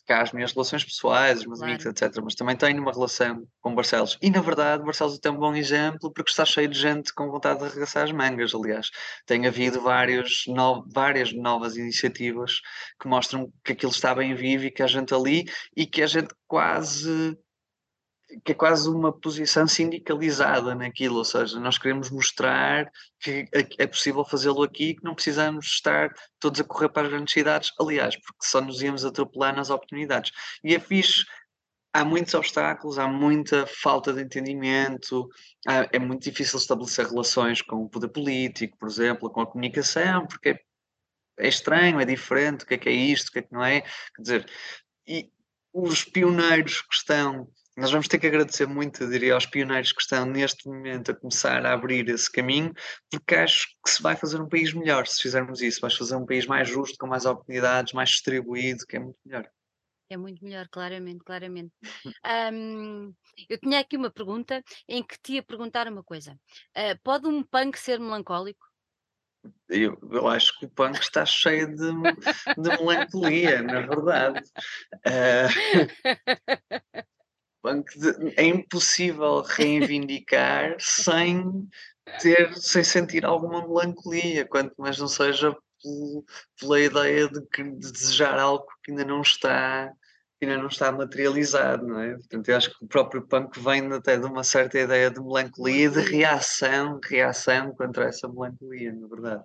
[0.07, 3.47] cá as minhas relações pessoais, os meus amigos, claro, etcétera, mas também tenho uma relação
[3.61, 4.19] com Barcelos.
[4.21, 7.61] E na verdade, Barcelos é um bom exemplo, porque está cheio de gente com vontade
[7.61, 8.91] de arregaçar as mangas, aliás.
[9.27, 12.61] Tem havido vários no várias novas iniciativas
[13.01, 15.45] que mostram que aquilo está bem vivo e que há gente ali,
[15.77, 17.37] e que a gente quase
[18.45, 23.87] que é quase uma posição sindicalizada naquilo, ou seja, nós queremos mostrar que é é
[23.87, 28.17] possível fazê-lo aqui, que não precisamos estar todos a correr para as grandes cidades, aliás,
[28.17, 30.33] porque só nos íamos atropelar nas oportunidades.
[30.63, 31.25] E é fixe,
[31.93, 35.29] há muitos obstáculos, há muita falta de entendimento,
[35.67, 40.27] há é muito difícil estabelecer relações com o poder político, por exemplo, com a comunicação,
[40.27, 40.59] porque é
[41.39, 43.65] é estranho, é diferente, o que é que é isto, o que é que não
[43.65, 44.51] é, quer dizer,
[45.07, 45.31] e
[45.73, 50.01] os pioneiros que estão nós vamos ter que agradecer muito, eu diria, aos pioneiros que
[50.01, 52.73] estão neste momento a começar a abrir esse caminho,
[53.11, 55.81] porque acho que se vai fazer um país melhor se fizermos isso.
[55.81, 59.49] Vais fazer um país mais justo, com mais oportunidades, mais distribuído, que é muito melhor.
[60.09, 61.73] é muito melhor, claramente, claramente.
[62.53, 63.13] Hum,
[63.49, 66.39] eu tinha aqui uma pergunta em que te ia perguntar uma coisa,
[66.75, 68.67] ah, pode um punk ser melancólico?
[69.69, 71.77] Eu, eu acho que o punk está cheio de,
[72.63, 74.43] de melancolia, na verdade.
[75.05, 75.93] De-
[78.37, 81.69] é impossível reivindicar sem
[82.21, 86.25] ter sem sentir alguma melancolia, quanto mais não seja pelo
[86.61, 89.91] pela ideia de que de desejar algo que ainda não está
[90.39, 92.15] que ainda não está materializado, não é?
[92.15, 95.91] Portanto, eu acho que o próprio punk vem até de uma certa ideia de melancolia
[95.91, 99.45] de reação reação contra essa melancolia, na verdade.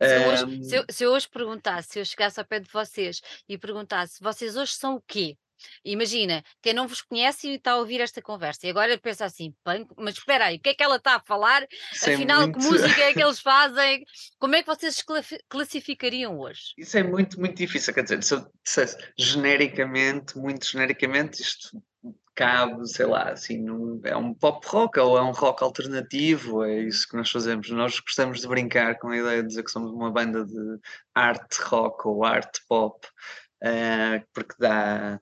[0.00, 2.70] Se eu hoje se eu se eu hoje perguntasse, se eu chegasse ao pé de
[2.72, 5.36] vocês e perguntasse: "Vocês hoje são o quê?"
[5.84, 9.54] Imagina, quem não vos conhece e está a ouvir esta conversa e agora pensa assim:
[9.64, 11.66] "Punk, mas espera aí, o que é que ela está a falar?
[11.92, 14.04] isso é Afinal, que muito música é que eles fazem?
[14.38, 15.04] Como é que vocês
[15.48, 21.42] classificariam hoje?" Isso é muito, muito difícil, quer dizer, se eu dissesse genericamente, muito genericamente,
[21.42, 21.82] isto
[22.38, 26.82] cabe, sei lá, assim, num é um pop rock ou é um rock alternativo, é
[26.82, 27.68] isso que nós fazemos.
[27.70, 30.78] Nós gostamos de brincar com a ideia de dizer que somos uma banda de
[31.12, 33.04] art rock ou art pop,
[33.60, 35.20] eh, porque dá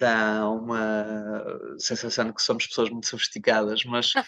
[0.00, 1.04] dá uma
[1.78, 4.12] sensação de que somos pessoas muito sofisticadas, mas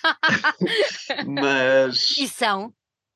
[1.18, 2.72] E mas são,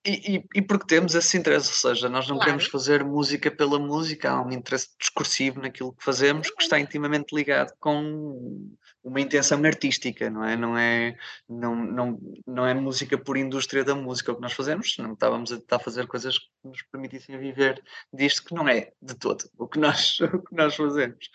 [0.06, 2.72] e e e porque temos esse interesse, ou seja, nós não queremos claro.
[2.72, 7.74] fazer música pela música, há um interesse discursivo naquilo que fazemos que está intimamente ligado
[7.80, 8.70] com
[9.02, 10.56] uma intenção artística, não é?
[10.56, 11.16] Não é
[11.48, 15.52] não não não é música por indústria da música o que nós fazemos, senão estávamos
[15.52, 19.66] a tentar fazer coisas que nos permitissem viver disto, que não é de todo o
[19.66, 21.28] que nós o que nós fazemos.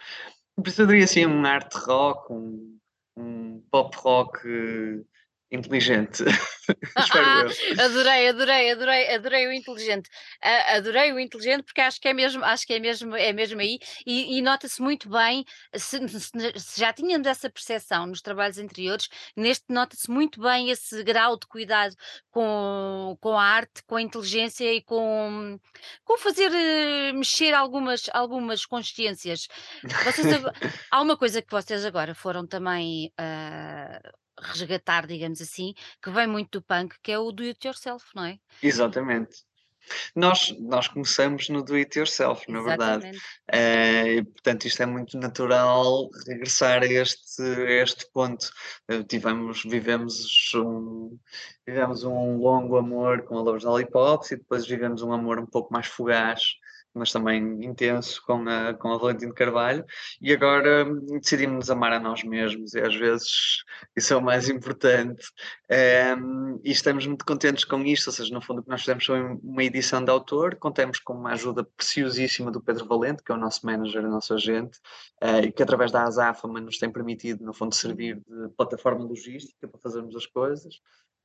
[0.64, 2.78] Diria assim um art rock, um
[3.18, 4.40] um pop rock
[5.52, 6.24] inteligente,
[6.98, 7.86] espero eu.
[7.86, 10.10] Adorei, adorei, adorei, adorei o inteligente.
[10.42, 13.60] A adorei o inteligente, porque acho que é mesmo acho que é mesmo é mesmo
[13.60, 15.44] aí, e e nota-se muito bem,
[15.76, 21.38] se se já tínhamos essa percepção nos trabalhos anteriores, neste nota-se muito bem esse grau
[21.38, 21.96] de cuidado
[22.32, 25.60] com com a arte, com a inteligência e com
[26.06, 29.48] com fazer, eh, mexer algumas algumas consciências.
[30.06, 30.28] Vocês
[30.92, 34.00] há uma coisa que vocês agora foram também, ah,
[34.42, 38.26] resgatar, digamos assim, que vem muito do punk, que é o do it yourself, não
[38.26, 38.40] é?
[38.62, 39.44] Exatamente.
[40.16, 43.08] Nós nós começamos no do it yourself, na verdade.
[43.08, 43.24] Exatamente.
[43.52, 48.50] Eh, e portanto isto é muito natural regressar a este a este ponto.
[48.88, 51.18] Eh, tivemos vivemos um
[51.66, 55.74] vivemos um longo amor com a Lovers Lollipops e depois vivemos um amor um pouco
[55.74, 56.42] mais fugaz
[56.94, 59.86] mas também intenso com a, com a Valentim Carvalho,
[60.22, 63.64] e agora hum, decidimos amar a nós mesmos, e às vezes
[63.96, 65.26] isso é o mais importante.
[66.20, 69.06] Um, e estamos muito contentes com isto, ou seja, no fundo o que nós fizemos
[69.06, 73.36] foi uma edição de autor, contamos com uma ajuda preciosíssima do Pedro Valente, que é
[73.36, 74.78] o nosso manager, o nosso agente,
[75.24, 79.68] uh, e que através da Azafama nos tem permitido, no fundo, servir de plataforma logística
[79.68, 80.76] para fazermos as coisas.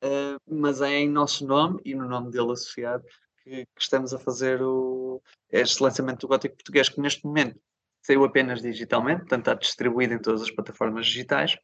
[0.04, 3.02] Uh, mas é em nosso nome e no nome dele associado
[3.46, 7.60] que, que estamos a fazer o, este lançamento do Gótico Português, que neste momento
[8.02, 11.56] saiu apenas digitalmente, portanto está distribuído em todas as plataformas digitais,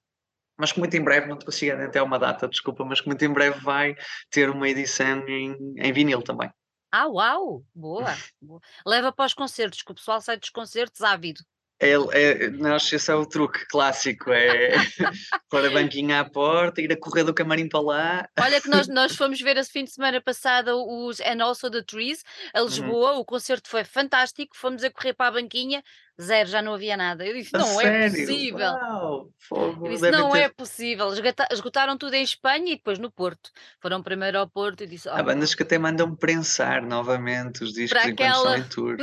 [0.57, 3.33] mas que muito em breve, não te até uma data, desculpa, mas que muito em
[3.33, 3.97] breve vai
[4.31, 6.51] ter uma edição em, em vinil também.
[6.93, 7.65] Ah, uau!
[7.75, 8.61] Boa, boa.
[8.87, 11.41] Leva para os concertos, que o pessoal sai dos concertos ávido.
[11.83, 14.71] É, é, nós, esse é o truque clássico, é
[15.51, 18.29] pôr a banquinha à porta, ir a correr do camarim para lá.
[18.39, 21.83] Olha que nós, nós fomos ver esse fim de semana passada os And Also The
[21.83, 22.23] Trees,
[22.55, 22.67] a uhum.
[22.67, 23.19] Lisboa, uhum.
[23.19, 25.83] o concerto foi fantástico, fomos a correr para a banquinha,
[26.23, 27.27] Zero, já não havia nada.
[27.27, 28.05] Eu disse, a não sério?
[28.05, 28.73] é possível.
[28.73, 29.87] Uau, fogo.
[29.87, 30.39] Eu disse, não ter...
[30.39, 31.09] é possível.
[31.51, 33.51] Esgotaram tudo em Espanha e depois no Porto.
[33.81, 35.09] Foram primeiro ao Porto e disse.
[35.09, 38.59] Oh, Há bandas que até mandam prensar novamente os discos enquanto aquela...
[38.59, 38.97] estão em tour.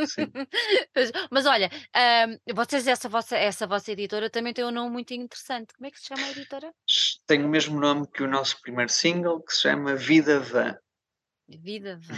[0.95, 1.69] mas, mas, olha,
[2.47, 5.73] um, vocês, essa vossa, essa vossa editora também tem um nome muito interessante.
[5.73, 6.73] Como é que se chama a editora?
[7.27, 10.75] Tem o mesmo nome que o nosso primeiro single, que se chama Vida Vã.
[11.47, 12.15] Vida Vã.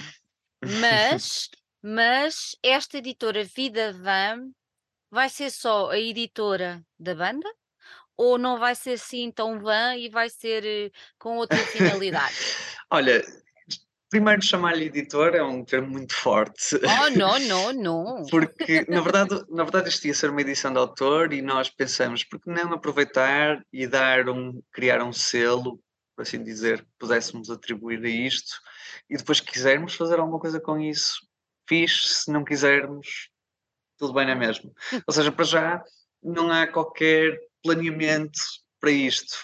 [0.79, 1.49] Mas,
[1.81, 4.51] mas esta editora Vida Vã
[5.11, 7.47] vai ser só a editora da banda?
[8.15, 12.35] Ou não vai ser assim tão vã e vai ser eh, com outra finalidade?
[12.89, 13.23] Olha,
[14.09, 16.75] primeiro chamar-lhe editor é um termo muito forte.
[16.75, 18.25] Oh, não, não, não.
[18.29, 22.23] Porque, na verdade, na verdade isto ia ser uma edição de autor e nós pensamos,
[22.23, 25.81] por que não aproveitar e dar um, criar um selo,
[26.15, 28.59] por assim dizer, que pudéssemos atribuir a isto
[29.09, 31.25] e depois quisermos fazer alguma coisa com isso,
[31.67, 33.30] fixe, se não quisermos,
[34.01, 34.71] tudo bem na mesma.
[35.05, 35.83] Ou seja, para já
[36.23, 38.39] não há qualquer planeamento
[38.79, 39.37] para isto.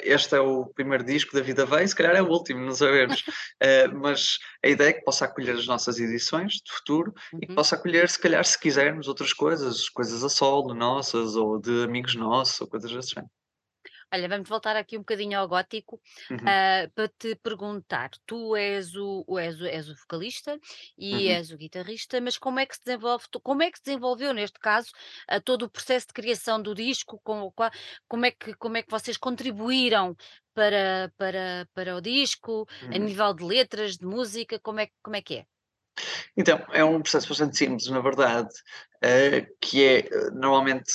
[0.00, 3.20] Este é o primeiro disco da Vida Vem, se calhar é o último, não sabemos.
[3.20, 7.38] uh, mas a ideia é que possa acolher as nossas edições de futuro uhum.
[7.40, 7.56] e que uhum.
[7.56, 12.14] possa acolher, se calhar, se quisermos, outras coisas, coisas a solo nossas ou de amigos
[12.14, 13.26] nossos ou coisas assim.
[14.14, 16.00] Olha, vamos voltar aqui um bocadinho ao gótico
[16.30, 16.36] uhum.
[16.36, 18.10] uh, para te perguntar.
[18.24, 20.56] Tu és o, és, o és o vocalista
[20.96, 21.30] e uhum.
[21.32, 24.60] és o guitarrista, mas como é que se desenvolve, como é que se desenvolveu neste
[24.60, 24.92] caso
[25.28, 27.20] uh, todo o processo de criação do disco?
[27.24, 27.68] Com, com,
[28.06, 30.16] como, é que, como é que vocês contribuíram
[30.54, 32.94] para, para, para o disco, uhum.
[32.94, 34.60] a nível de letras, de música?
[34.60, 35.46] Como é, como é que é?
[36.36, 38.54] Então, é um processo bastante simples, na verdade,
[39.02, 40.92] uh, que é normalmente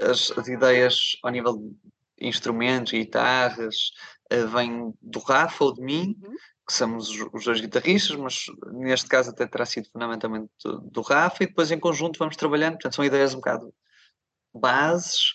[0.00, 1.72] as, as ideias ao nível
[2.20, 3.90] instrumentos, guitarras,
[4.32, 6.36] uh, vem do Rafa ou de mim, uhum.
[6.66, 11.44] que somos os dois guitarristas, mas neste caso até terá sido fundamentalmente do, do Rafa,
[11.44, 13.72] e depois em conjunto vamos trabalhando, portanto são ideias um bocado
[14.54, 15.34] bases,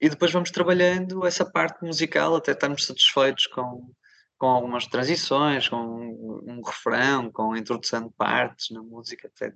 [0.00, 3.90] e depois vamos trabalhando essa parte musical até estarmos satisfeitos com,
[4.36, 9.54] com algumas transições, com um, um refrão, com a introdução de partes na música, etc.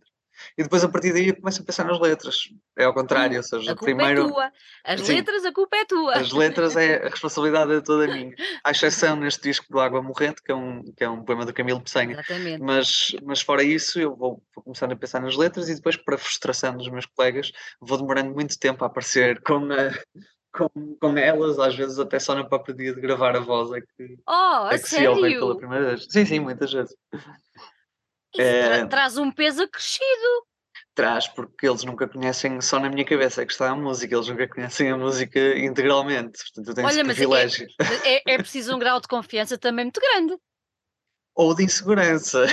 [0.56, 2.36] E depois a partir daí eu começo a pensar nas letras.
[2.76, 4.22] É ao contrário, ou seja, a culpa primeiro.
[4.22, 4.52] É tua.
[4.84, 6.14] As sim, letras, a culpa é tua.
[6.14, 8.34] As letras é a responsabilidade é toda minha.
[8.64, 11.52] À exceção neste disco do Água Morrente, que é um, que é um poema do
[11.52, 12.12] Camilo Peçanha.
[12.12, 12.62] Exatamente.
[12.62, 16.16] Mas, mas fora isso, eu vou, vou começando a pensar nas letras e depois, para
[16.16, 19.90] a frustração dos meus colegas, vou demorando muito tempo a aparecer com a,
[20.52, 23.80] com, com elas, às vezes até só no próprio dia de gravar a voz é
[23.80, 26.06] que, oh, é que se ouvem pela primeira vez.
[26.08, 26.94] Sim, sim, muitas vezes.
[28.34, 28.78] Isso é...
[28.78, 30.48] tra traz um peso acrescido
[30.98, 34.26] traz, porque eles nunca conhecem, só na minha cabeça é que está a música, eles
[34.26, 37.68] nunca conhecem a música integralmente, portanto eu tenho Olha, esse é privilégio.
[38.04, 40.36] É, é, é, preciso um grau de confiança também muito grande.
[41.36, 42.46] Ou de insegurança.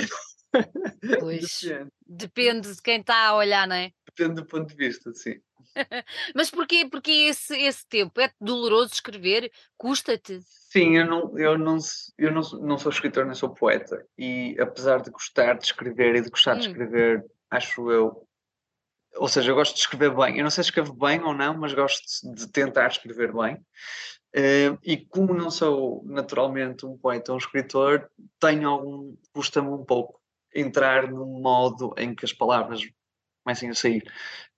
[1.20, 1.90] Pois, depende.
[2.06, 3.90] depende de quem está a olhar, não é?
[4.06, 5.34] Depende do ponto de vista, sim.
[6.34, 8.20] Mas porquê, porquê esse, esse tempo?
[8.20, 9.50] É doloroso escrever?
[9.76, 10.40] Custa-te?
[10.76, 11.76] Sim, eu, não, eu, não,
[12.18, 16.20] eu não, não sou escritor nem sou poeta e apesar de gostar de escrever e
[16.20, 16.58] de gostar hum.
[16.58, 18.26] de escrever, acho eu,
[19.16, 20.36] ou seja, eu gosto de escrever bem.
[20.36, 23.54] Eu não sei se escrevo bem ou não, mas gosto de tentar escrever bem.
[24.36, 29.16] Uh, e como não sou naturalmente um poeta ou um escritor, tenho algum.
[29.32, 30.20] custa-me um pouco
[30.54, 32.82] entrar num modo em que as palavras
[33.42, 34.02] comecem a sair.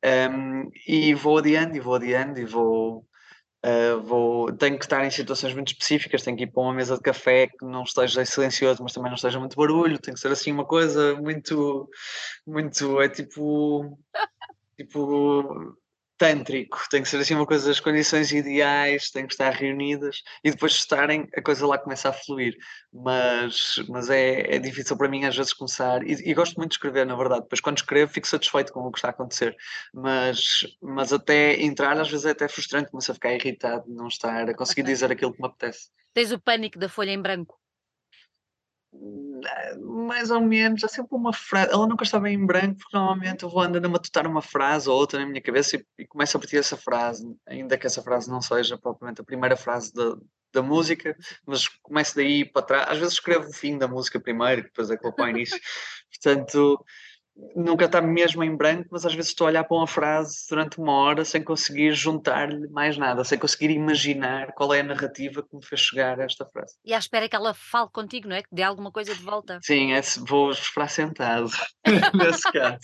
[0.05, 3.07] Um, e vou adiando, e vou adiando, e vou.
[3.65, 6.95] Uh, vou, tenho que estar em situações muito específicas, tenho que ir para uma mesa
[6.95, 10.31] de café que não esteja silencioso, mas também não esteja muito barulho, tem que ser
[10.31, 11.89] assim uma coisa muito,
[12.47, 13.99] muito, é tipo,
[14.77, 15.77] tipo,
[16.19, 20.51] tântrico, tem que ser assim uma coisa, as condições ideais, têm que estar reunidas e
[20.51, 22.57] depois de estarem, a coisa lá começa a fluir.
[22.93, 26.77] Mas, mas é, é difícil para mim às vezes começar, e, e, gosto muito de
[26.77, 27.43] escrever, na verdade.
[27.43, 29.57] Depois quando escrevo fico satisfeito com o que está a acontecer,
[29.95, 34.09] mas, mas até entrar às vezes é até frustrante, começo a ficar irritado de não
[34.09, 35.89] estar a conseguir dizer aquilo que me apetece.
[36.13, 37.57] Tens o pânico da folha em branco?
[39.81, 41.73] Mais ou menos, há sempre uma frase.
[41.73, 44.97] Ela nunca estava em branco, porque normalmente eu vou andando a matutar uma frase ou
[44.97, 48.31] outra na minha cabeça e, e começo a partir dessa frase, ainda que essa frase
[48.31, 50.17] não seja propriamente a primeira frase da,
[50.53, 52.91] da música, mas começo daí para trás.
[52.91, 55.59] Às vezes escrevo o fim da música primeiro, depois é que vou para o início.
[56.11, 56.85] Portanto,
[57.55, 60.79] nunca está mesmo em branco, mas às vezes estou a olhar para uma frase durante
[60.79, 65.55] uma hora sem conseguir juntar-lhe mais nada, sem conseguir imaginar qual é a narrativa que
[65.55, 66.75] me fez chegar a esta frase.
[66.85, 68.43] E à espera que ela fale contigo, não é?
[68.43, 69.61] Que dê alguma coisa de volta.
[69.63, 71.51] Sim, é, vou esperar sentado,
[72.15, 72.79] nesse caso.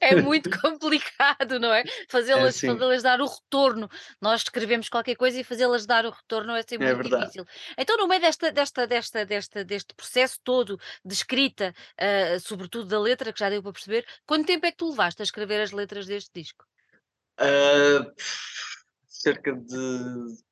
[0.00, 1.84] É, é, muito complicado, não é?
[2.08, 3.88] Fazê-las é, fazê dar o retorno.
[4.20, 7.32] Nós escrevemos qualquer coisa e fazê-las dar o retorno é sempre é muito verdade.
[7.32, 7.44] difícil.
[7.76, 12.98] Então, no meio desta, desta, desta, desta, deste processo todo de escrita, uh, sobretudo da
[12.98, 14.06] letra, que já deu para perceber.
[14.26, 16.64] Quanto tempo é que tu levaste a escrever as letras deste disco?
[17.40, 18.12] Uh,
[19.08, 20.42] cerca de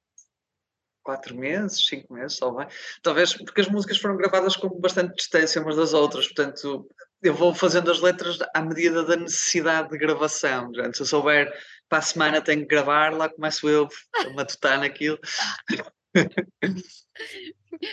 [1.02, 2.72] quatro meses, cinco meses, talvez.
[3.02, 6.88] Talvez porque as músicas foram gravadas com bastante distância umas das outras, portanto
[7.22, 10.72] eu vou fazendo as letras à medida da necessidade de gravação.
[10.92, 11.52] Se eu souber
[11.88, 15.18] para a semana tenho que gravar, lá começo eu a matutar naquilo.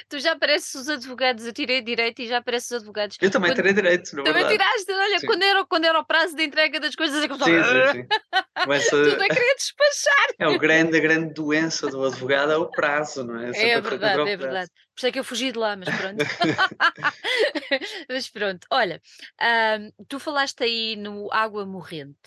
[0.09, 3.17] Tu já pareces os advogados, eu tirei direito e já pareces os advogados.
[3.21, 3.57] Eu também quando...
[3.57, 4.57] tirei direito, não Também verdade.
[4.57, 7.37] tiraste, olha, quando era, quando era o prazo de entrega das coisas, é que eu
[7.37, 8.07] sim, sim, sim.
[8.63, 8.89] Começa...
[9.09, 10.27] Tudo a querer despachar.
[10.39, 13.51] É o grande, a grande doença do advogado é o prazo, não é?
[13.51, 14.71] É, é verdade, é verdade.
[14.71, 16.17] Por isso é que eu fugi de lá, mas pronto.
[18.09, 19.01] mas pronto, olha,
[20.07, 22.17] tu falaste aí no Água Morrente.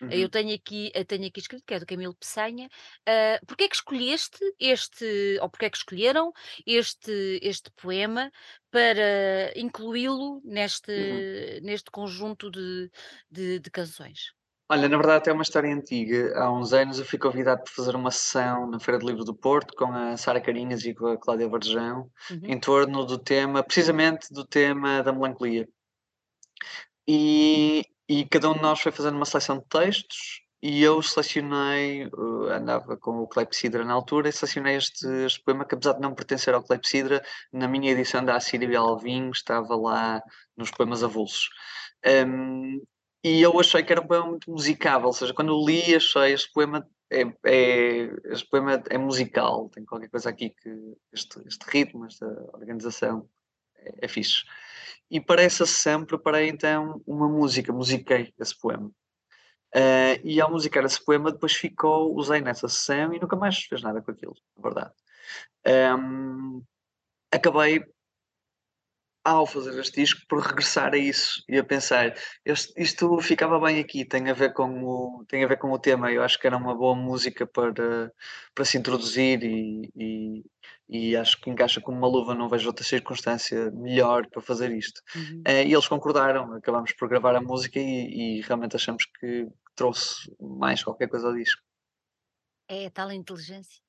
[0.00, 0.10] Uhum.
[0.10, 2.68] Eu tenho aqui, eu tenho aqui escrito, que é do Camilo Peçanha.
[3.08, 6.32] Uh, porque é que escolheste este, ou porque é que escolheram
[6.66, 8.32] este, este poema
[8.70, 11.66] para incluí-lo neste, uhum.
[11.66, 12.90] neste conjunto de,
[13.30, 14.32] de, de, canções?
[14.68, 16.32] Olha, na verdade é uma história antiga.
[16.36, 19.34] Há uns anos eu fui convidado para fazer uma sessão na Feira do Livro do
[19.34, 22.40] Porto com a Sara Carinhas e com a Cláudia Varjão, uhum.
[22.44, 25.68] em torno do tema, precisamente do tema da melancolia.
[27.06, 32.08] E, e cada um de nós foi fazendo uma seleção de textos e eu selecionei,
[32.08, 36.00] uh, andava com o Clepsidra na altura, e selecionei este, este, poema que apesar de
[36.00, 40.20] não pertencer ao Clepsidra, na minha edição da Assíria Alvim estava lá
[40.56, 41.50] nos poemas avulsos.
[42.26, 42.82] Um,
[43.22, 46.52] e eu achei que era um poema muito musicável, ou seja, quando li achei este
[46.52, 52.06] poema é, é, este poema é musical, tem qualquer coisa aqui que este, este ritmo,
[52.06, 53.28] esta organização
[53.76, 54.42] é, é fixe.
[55.10, 58.90] E para essa sessão preparei então uma música, musiquei esse poema.
[59.74, 63.82] Uh, e ao musicar esse poema, depois ficou, usei nessa sessão e nunca mais fez
[63.82, 64.92] nada com aquilo, na verdade.
[65.98, 66.62] Um,
[67.30, 67.84] acabei
[69.24, 71.42] ao fazer este disco por regressar a isso.
[71.48, 75.48] E a pensar este, isto ficava bem aqui tem a ver com o tem a
[75.48, 76.10] ver com o tema.
[76.10, 78.12] Eu acho que era uma boa música para
[78.54, 80.44] para se introduzir e, e,
[80.88, 85.00] e acho que encaixa como uma luva não vejo outra circunstância melhor para fazer isto.
[85.14, 85.42] Uhum.
[85.46, 90.34] uh, e eles concordaram acabamos por gravar a música e, e realmente achamos que trouxe
[90.40, 91.62] mais qualquer coisa ao disco.
[92.68, 93.80] É tal inteligência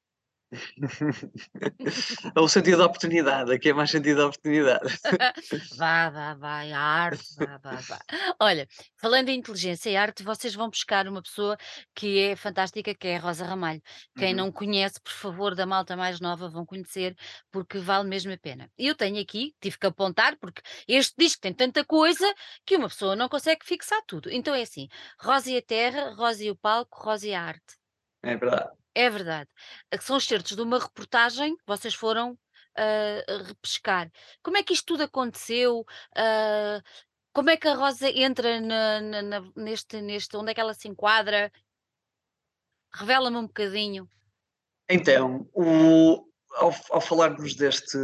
[2.36, 4.84] é o sentido da oportunidade, aqui é mais sentido da oportunidade.
[5.78, 8.00] vá, vá, vai, a arte, vá, vá, vá.
[8.40, 8.68] Olha,
[9.00, 11.58] falando em inteligência e arte, vocês vão buscar uma pessoa
[11.96, 13.82] que é fantástica, que é a Rosa Ramalho.
[14.18, 14.38] Quem uhum.
[14.38, 17.16] não conhece, por favor, da malta mais nova, vão conhecer,
[17.50, 18.70] porque vale mesmo a pena.
[18.78, 22.26] Eu tenho aqui, tive que apontar, porque este disco tem tanta coisa
[22.66, 24.30] que uma pessoa não consegue fixar tudo.
[24.30, 27.78] Então é assim: Rosa e a Terra, Rosa e o Palco, Rosa e a Arte.
[28.24, 28.81] É verdade.
[28.96, 29.50] É verdade.
[29.92, 32.38] Eh, são excertos de uma reportagem que vocês foram,
[32.78, 34.12] hã, repescar.
[34.44, 35.86] Como é que isto tudo aconteceu?
[36.16, 36.82] Hã,
[37.34, 40.74] como é que a Rosa entra na na na neste neste onde é que ela
[40.74, 41.52] se enquadra?
[42.94, 44.10] Revela-me um bocadinho.
[44.90, 46.26] Então, o
[46.56, 47.98] ao ao falarmos deste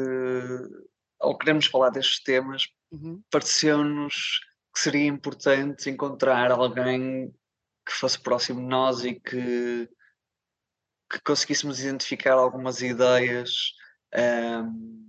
[1.19, 3.23] ao queremos falar destes temas, Uhum.
[3.31, 4.39] pareceu-nos
[4.73, 7.31] que seria importante encontrar alguém
[7.87, 9.89] que fosse próximo de nós e que
[11.09, 13.73] que conseguíssemos identificar algumas ideias
[14.15, 15.07] um,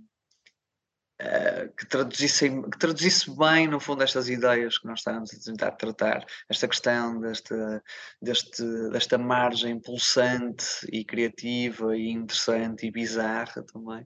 [1.21, 5.39] uh, eh, que, traduzissem, que traduzisse bem, no fundo, estas ideias que nós estávamos a
[5.39, 7.83] tentar tratar, esta questão desta,
[8.21, 14.05] deste, desta margem pulsante e criativa e interessante e bizarra também.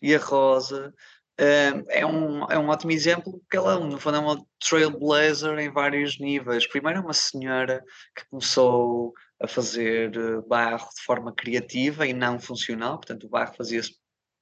[0.00, 0.94] E a Rosa
[1.38, 5.70] Uh, é, um, é um ótimo exemplo porque ela, no fundo, é uma trailblazer em
[5.70, 6.66] vários níveis.
[6.66, 7.84] Primeiro, é uma senhora
[8.16, 13.54] que começou a fazer eh, barro de forma criativa e não funcional, portanto o barro
[13.54, 13.92] fazia-se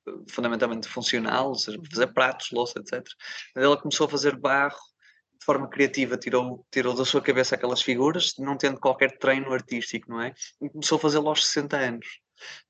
[0.08, 2.12] eh, fundamentalmente funcional, ou seja, fazer Uhum.
[2.14, 3.04] pratos, louça, etc.
[3.56, 4.78] Ela começou a fazer barro
[5.38, 10.08] de forma criativa, tirou, tirou da sua cabeça aquelas figuras, não tendo qualquer treino artístico,
[10.10, 10.32] não é?
[10.62, 12.06] E começou a fazê-lo aos 60 anos.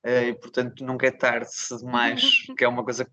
[0.05, 2.23] Eh, e portanto nunca é tarde demais,
[2.59, 3.13] que é uma coisa que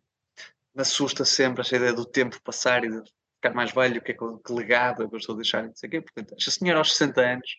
[0.76, 3.02] me assusta sempre, esta ideia do tempo passar e de
[3.36, 5.88] ficar mais velho, que é que, legado é que eu estou a deixar, não sei
[5.88, 6.02] o quê.
[6.02, 7.50] Portanto, esta senhora aos 60 anos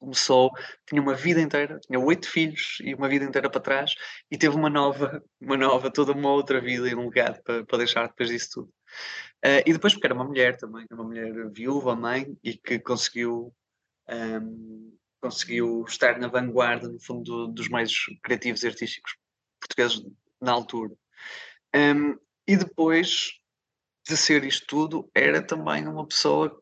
[0.00, 0.50] começou,
[0.88, 3.94] tinha uma vida inteira, tinha oito filhos e uma vida inteira para trás
[4.30, 7.78] e teve uma nova, uma nova, toda uma outra vida e um legado para, para
[7.78, 8.70] deixar depois disso tudo.
[9.42, 13.54] Eh, e depois porque era uma mulher também, uma mulher viúva, mãe, e que conseguiu,
[14.08, 14.90] ehm,
[15.20, 19.14] conseguiu estar na vanguarda, no fundo, do- dos meios criativos e artísticos
[19.60, 20.02] portugueses
[20.40, 20.94] na altura.
[21.74, 22.16] Ehm,
[22.48, 23.32] e depois
[24.08, 26.60] de ser isto tudo, era também uma pessoa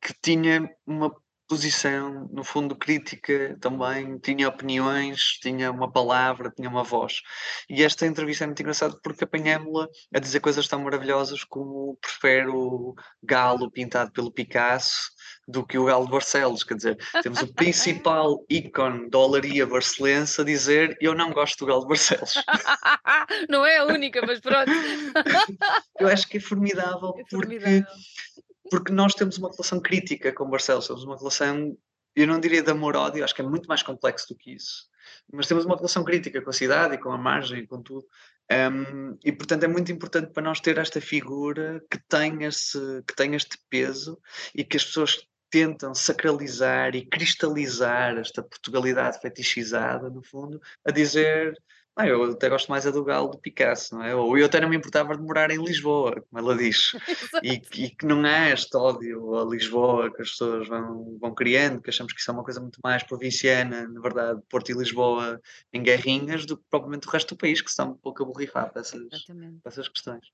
[0.00, 1.14] que tinha uma
[1.52, 7.20] posição, no fundo, crítica também, tinha opiniões, tinha uma palavra, tinha uma voz.
[7.68, 12.48] E esta entrevista é muito engraçada porque apanhámo-la a dizer coisas tão maravilhosas como prefere
[12.48, 15.10] o galo pintado pelo Picasso
[15.46, 16.64] do que o galo de Barcelos.
[16.64, 21.66] Quer dizer, temos o principal ícone da olaria barcelense a dizer eu não gosto do
[21.66, 22.32] galo de Barcelos.
[23.48, 24.70] Não é a única, mas pronto.
[25.98, 27.84] Eu acho que é formidável É formidável.
[27.84, 28.51] porque
[28.90, 31.76] nós temos uma relação crítica com Barcelos, temos uma relação,
[32.14, 34.88] eu não diria de amor-ódio, acho que é muito mais complexo do que isso,
[35.32, 38.06] mas temos uma relação crítica com a cidade e com a margem e com tudo.
[38.50, 43.14] Um, e portanto é muito importante para nós ter esta figura que tem, esse, que
[43.14, 44.20] tem este peso
[44.54, 51.54] e que as pessoas tentam sacralizar e cristalizar esta Portugalidade fetichizada, no fundo, a dizer
[51.94, 54.14] ah, eu até gosto mais é do Galo do Picasso, não é?
[54.14, 56.92] Ou eu até não me importava de morar em Lisboa, como ela diz
[57.42, 61.34] e, que- e que não há este ódio a Lisboa que as pessoas vão, vão
[61.34, 64.74] criando, que achamos que isso é uma coisa muito mais provinciana, na verdade, Porto e
[64.74, 65.40] Lisboa
[65.72, 68.70] em guerrinhas, do que propriamente o resto do país, que está um pouco a borrifar
[68.72, 69.60] para essas, Exatamente.
[69.62, 70.24] para essas questões.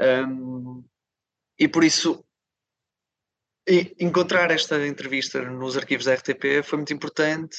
[0.00, 0.84] Hum,
[1.58, 2.24] e por isso,
[3.98, 7.56] encontrar esta entrevista nos arquivos da RTP foi muito importante.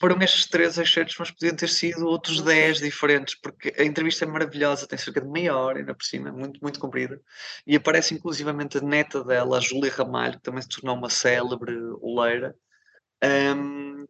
[0.00, 2.42] Foram estes três excertos, mas podiam ter sido outros.
[2.42, 6.32] 10 diferentes, porque a entrevista é maravilhosa, tem cerca de meia hora ainda por cima,
[6.32, 7.20] muito, muito comprida,
[7.66, 11.76] e aparece inclusivamente a neta dela, a Júlia Ramalho, que também se tornou uma célebre
[12.00, 12.56] oleira,
[13.22, 14.06] Hum,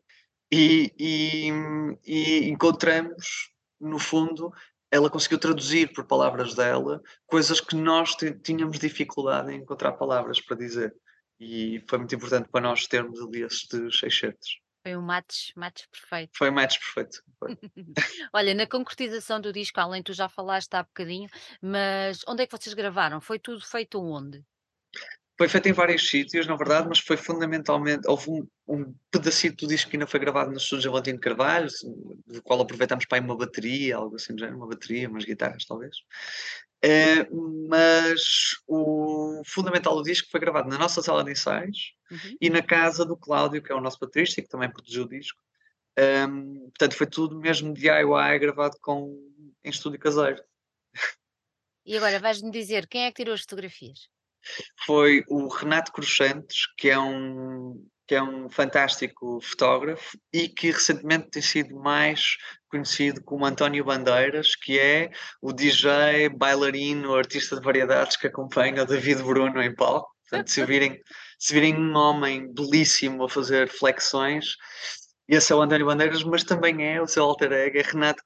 [0.52, 4.52] e, e- e encontramos, no fundo,
[4.90, 10.56] ela conseguiu traduzir por palavras dela coisas que nós tínhamos dificuldade em encontrar palavras para
[10.56, 10.94] dizer.
[11.38, 14.60] E foi muito importante para nós termos ali estes excertos.
[14.82, 16.30] Foi um match, match perfeito.
[16.36, 17.22] Foi o match perfeito.
[18.32, 21.28] Olha, na concretização do disco, além tu já falaste há bocadinho,
[21.60, 23.20] mas onde é que vocês gravaram?
[23.20, 24.42] Foi tudo feito onde?
[25.36, 28.06] Foi feito em vários sítios, na verdade, mas foi fundamentalmente.
[28.06, 31.68] Houve um, um pedacito do disco que ainda foi gravado no estúdio de Valentino Carvalho,
[32.26, 35.96] do qual aproveitamos para aí uma bateria, algo assim, uma bateria, umas guitarras, talvez.
[36.82, 37.26] Eh,
[37.68, 38.20] mas
[38.66, 42.36] o fundamental do disco foi gravado na nossa sala de ensaios Uhum.
[42.40, 45.08] e na casa do Cláudio, que é o nosso baterista e que também produziu o
[45.08, 45.40] disco.
[45.96, 49.16] Ehm, portanto, foi tudo mesmo DIY, gravado com,
[49.62, 50.42] em estúdio caseiro.
[51.86, 54.08] E agora vais-me dizer quem é que tirou as fotografias?
[54.86, 61.28] foi o Renato Cruxantes, que é um, que é um fantástico fotógrafo e que recentemente
[61.28, 62.38] tem sido mais
[62.70, 65.10] conhecido como António Bandeiras, que é
[65.42, 70.08] o DJ, bailarino, artista de variedades que acompanha o David Bruno em palco.
[70.28, 71.00] Portanto, se virem,
[71.38, 74.54] se virem um homem belíssimo a fazer flexões,
[75.28, 78.22] esse é o António Bandeiras, mas também é o seu alter ego, é Renato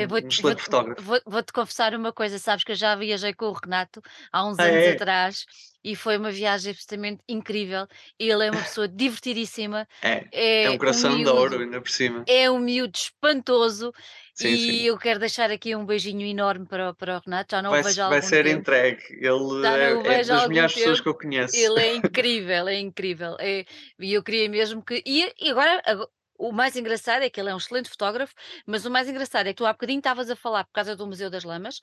[0.00, 1.02] eu um, vou-te- um excelente vou-te- fotógrafo.
[1.02, 4.02] vou- Vou-te confessar uma coisa, sabes que eu já viajei com o Renato
[4.32, 4.90] há uns Ah, anos é?
[4.92, 5.44] atrás
[5.92, 7.86] e foi uma viagem absolutamente incrível.
[8.18, 11.90] Ele é uma pessoa divertidíssima, É, é, é um coração de miúdo, ouro, ainda por
[11.90, 12.24] cima.
[12.26, 13.92] é um miúdo espantoso
[14.34, 14.86] Sim, e sim.
[14.86, 17.80] eu quero deixar aqui um beijinho enorme para, o- para o Renato, já não Vai,
[17.80, 18.60] o vejo há vai ser tempo.
[18.60, 19.02] entregue.
[19.10, 21.02] Ele é, é das melhores pessoas tempo.
[21.02, 21.54] que eu conheço.
[21.56, 23.36] Ele é incrível, é incrível.
[23.40, 23.64] É,
[23.98, 25.02] e eu queria mesmo que.
[25.06, 26.08] E, e agora, ago-
[26.38, 28.32] o mais engraçado é que ele é um excelente fotógrafo,
[28.66, 31.04] mas o mais engraçado é que tu há bocadinho estavas a falar por causa do
[31.06, 31.80] Museu das Lamas,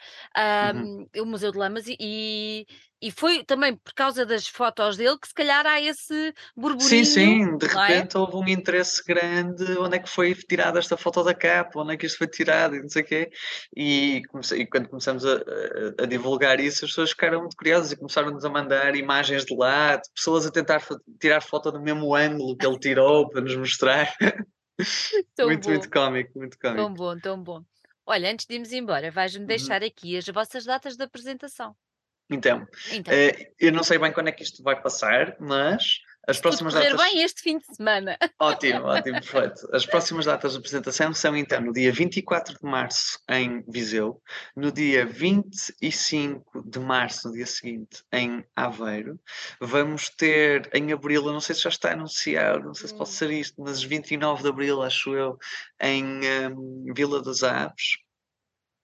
[0.62, 0.89] Uhum.
[1.14, 2.66] ahm, o Museu de Lamas, e, e,
[3.08, 6.34] e foi também por causa das fotos dele que se calhar há esse
[6.78, 7.91] Sim, burburinho, sim, de não é?
[7.97, 9.64] repente houve um interesse grande.
[9.80, 11.80] Onde é que foi tirada esta foto da capa?
[11.80, 12.76] Onde é que isto foi tirado?
[12.76, 13.30] E não sei o quê.
[13.76, 17.91] E, comecei- e quando começamos a, a- a divulgar isso, as pessoas ficaram muito curiosas
[17.93, 20.82] e começaram-nos a mandar imagens de lá, de pessoas a tentar
[21.20, 24.14] tirar foto do mesmo ângulo que ele tirou para nos mostrar.
[25.36, 26.95] Tão Muito, muito bom, cómico, muito tão cómico.
[26.95, 27.64] bom, tão bom.
[28.06, 29.47] Olha, antes de irmos embora, vais-me Uhum.
[29.47, 31.76] deixar aqui as vossas datas de apresentação.
[32.30, 36.38] Então, Então, Eh, eu não sei bem quando é que isto vai passar, mas As
[36.38, 38.18] tudo próximas correr datas bem este fim de semana.
[38.42, 39.70] ótimo, ótimo, perfeito.
[39.72, 44.20] As próximas datas de apresentação são então no dia 24 de março em Viseu,
[44.56, 49.20] no dia 25 de março, no dia seguinte, em Aveiro.
[49.62, 53.10] Vamos ter em abril, eu não sei se já está anunciado, não sei se pode
[53.12, 53.14] Hum.
[53.14, 55.38] ser isto, mas 29 de abril, acho eu,
[55.80, 56.22] em,
[56.52, 57.98] hum, Vila das Aves.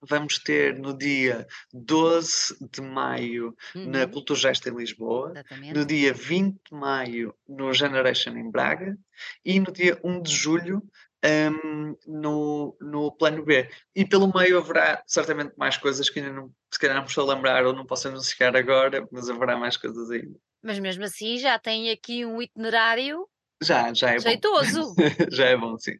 [0.08, 5.38] Vamos ter no dia 12 de maio na Uhum, Culturgest em Lisboa,
[5.70, 5.86] no exatamente.
[5.86, 8.96] dia 20 de maio no Generation em Braga
[9.44, 10.82] e no dia 1 de julho,
[11.24, 13.68] hum, no no Plano B.
[13.94, 17.28] E pelo meio haverá certamente mais coisas que ainda não se calhar não me estou
[17.30, 20.38] a lembrar ou não posso anunciar agora, mas haverá mais coisas ainda.
[20.62, 23.28] Mas mesmo assim já tem aqui um itinerário
[23.62, 24.22] Já, já é bom.
[24.22, 24.94] jeitoso.
[25.32, 25.96] Já é bom, sim.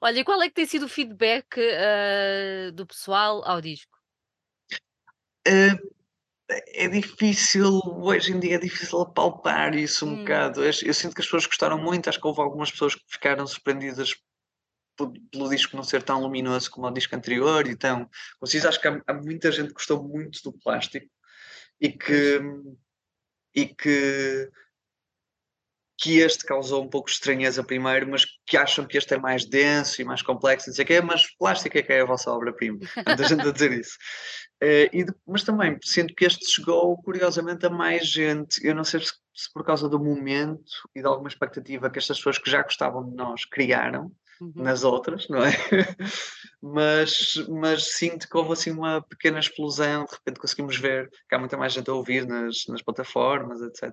[0.00, 3.98] Olha, e qual é que tem sido o feedback, hã, do pessoal ao disco?
[5.46, 5.78] Hã,
[6.74, 10.62] é difícil, hoje em dia é difícil apalpar isso um Hum, bocado.
[10.64, 13.46] Eu eu sinto que as pessoas gostaram muito, acho que houve algumas pessoas que ficaram
[13.46, 14.14] surpreendidas
[15.32, 18.08] pelo disco não ser tão luminoso como o disco anterior e tão
[18.40, 18.68] conciso.
[18.68, 21.06] Acho que há há muita gente que gostou muito do plástico
[21.80, 22.40] e que
[23.54, 24.50] e que
[26.00, 29.44] que este causou um pouco de estranheza primeiro, mas que acham que este é mais
[29.44, 32.30] denso e mais complexo, não sei o quê, mas plástico é que é a vossa
[32.30, 32.78] obra-prima.
[33.06, 33.98] Muita gente a dizer isso.
[34.62, 38.66] Eh, e de- mas também sinto que este chegou, curiosamente, a mais gente.
[38.66, 40.62] Eu não sei se, se por causa do momento
[40.94, 44.52] e de alguma expectativa que estas pessoas que já gostavam de nós criaram Uhum.
[44.56, 45.50] nas outras, não é?
[46.62, 51.38] mas, mas sinto que houve assim uma pequena explosão, de repente conseguimos ver que há
[51.38, 53.92] muita mais gente a ouvir nas, nas plataformas, etc.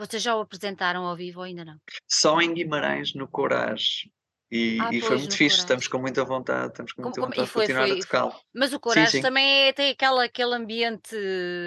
[0.00, 1.76] Vocês já o apresentaram ao vivo ou ainda não?
[2.08, 4.10] Só em Guimarães, no Corage.
[4.52, 5.88] E Ah, e foi pois, muito fixe, estamos Corage.
[5.88, 8.34] com muita vontade, estamos com muita como vontade de continuar a foi fo tocá-lo.
[8.54, 9.22] mas o Sim, Coragem sim.
[9.22, 11.14] também é tem aquela aquele ambiente,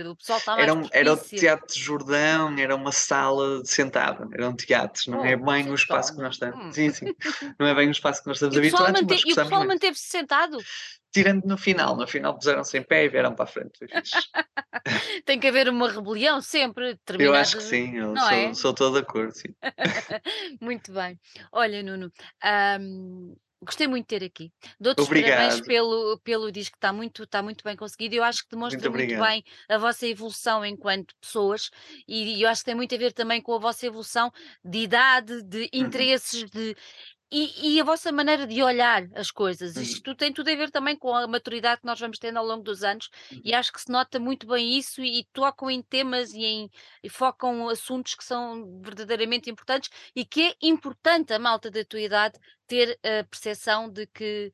[0.08, 1.18] o pessoal está mais Era um era o.
[1.18, 5.76] Teatro Jordão, era uma sala sentada, era um teatro, não é Oh, bem é o
[5.76, 6.28] que espaço que toma.
[6.28, 6.72] nós estamos Hum.
[6.74, 7.16] sim, sim,
[7.60, 9.66] não é bem o espaço que nós estamos E o habituados, mante e o pessoal
[9.66, 10.68] manteve-se sentado?
[11.14, 13.80] Tirando no final, no final puseram-se em pé e vieram para a frente.
[15.26, 18.56] Tem que haver uma rebelião sempre, Eu acho que sim, eu sou é?
[18.56, 19.54] sou todo de acordo, sim.
[20.62, 21.20] Muito bem.
[21.52, 22.12] Olha, Nuno,
[22.80, 24.52] hum, gostei muito de ter aqui.
[24.80, 28.16] Dou-te os parabéns pelo, pelo disco, está muito, está muito bem conseguido.
[28.16, 29.18] Eu acho que muito demonstra muito obrigado.
[29.18, 31.70] bem a vossa evolução enquanto pessoas
[32.08, 34.32] e, eu acho que tem muito a ver também com a vossa evolução
[34.64, 36.76] de idade, de Uhum, interesses, de
[37.34, 39.76] e, e a vossa maneira de olhar as coisas.
[39.76, 42.46] uhum, Isto tem tudo a ver também com a maturidade que nós vamos tendo ao
[42.46, 43.10] longo dos anos
[43.44, 43.56] e uhum.
[43.56, 46.70] acho que se nota muito bem isso e, e tocam em temas e, em,
[47.04, 52.02] e focam assuntos que são verdadeiramente importantes e que é importante a malta da tua
[52.02, 54.54] idade ter a percepção de que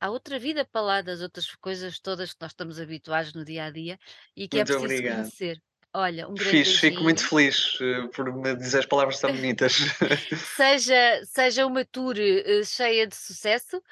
[0.00, 3.64] há outra vida para lá das outras coisas todas que nós estamos habituados no dia
[3.66, 3.98] a dia
[4.36, 5.04] e que é Muito preciso obrigado.
[5.04, 5.62] conhecer.
[5.94, 7.28] Olha, um grande fico muito beijinho.
[7.28, 9.72] feliz, eh, por me dizeres palavras tão bonitas.
[10.56, 13.82] Seja, seja uma tour eh, cheia de sucesso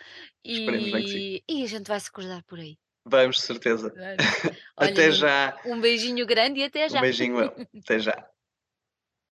[0.45, 2.77] e, e a gente vai se cruzar por aí.
[3.05, 3.93] Vamos, certeza.
[3.95, 4.17] Vamos.
[4.77, 5.57] Olha, Até já.
[5.65, 7.01] um beijinho grande e até Um já.
[7.01, 7.67] beijinho, eu.
[7.83, 8.29] Até já.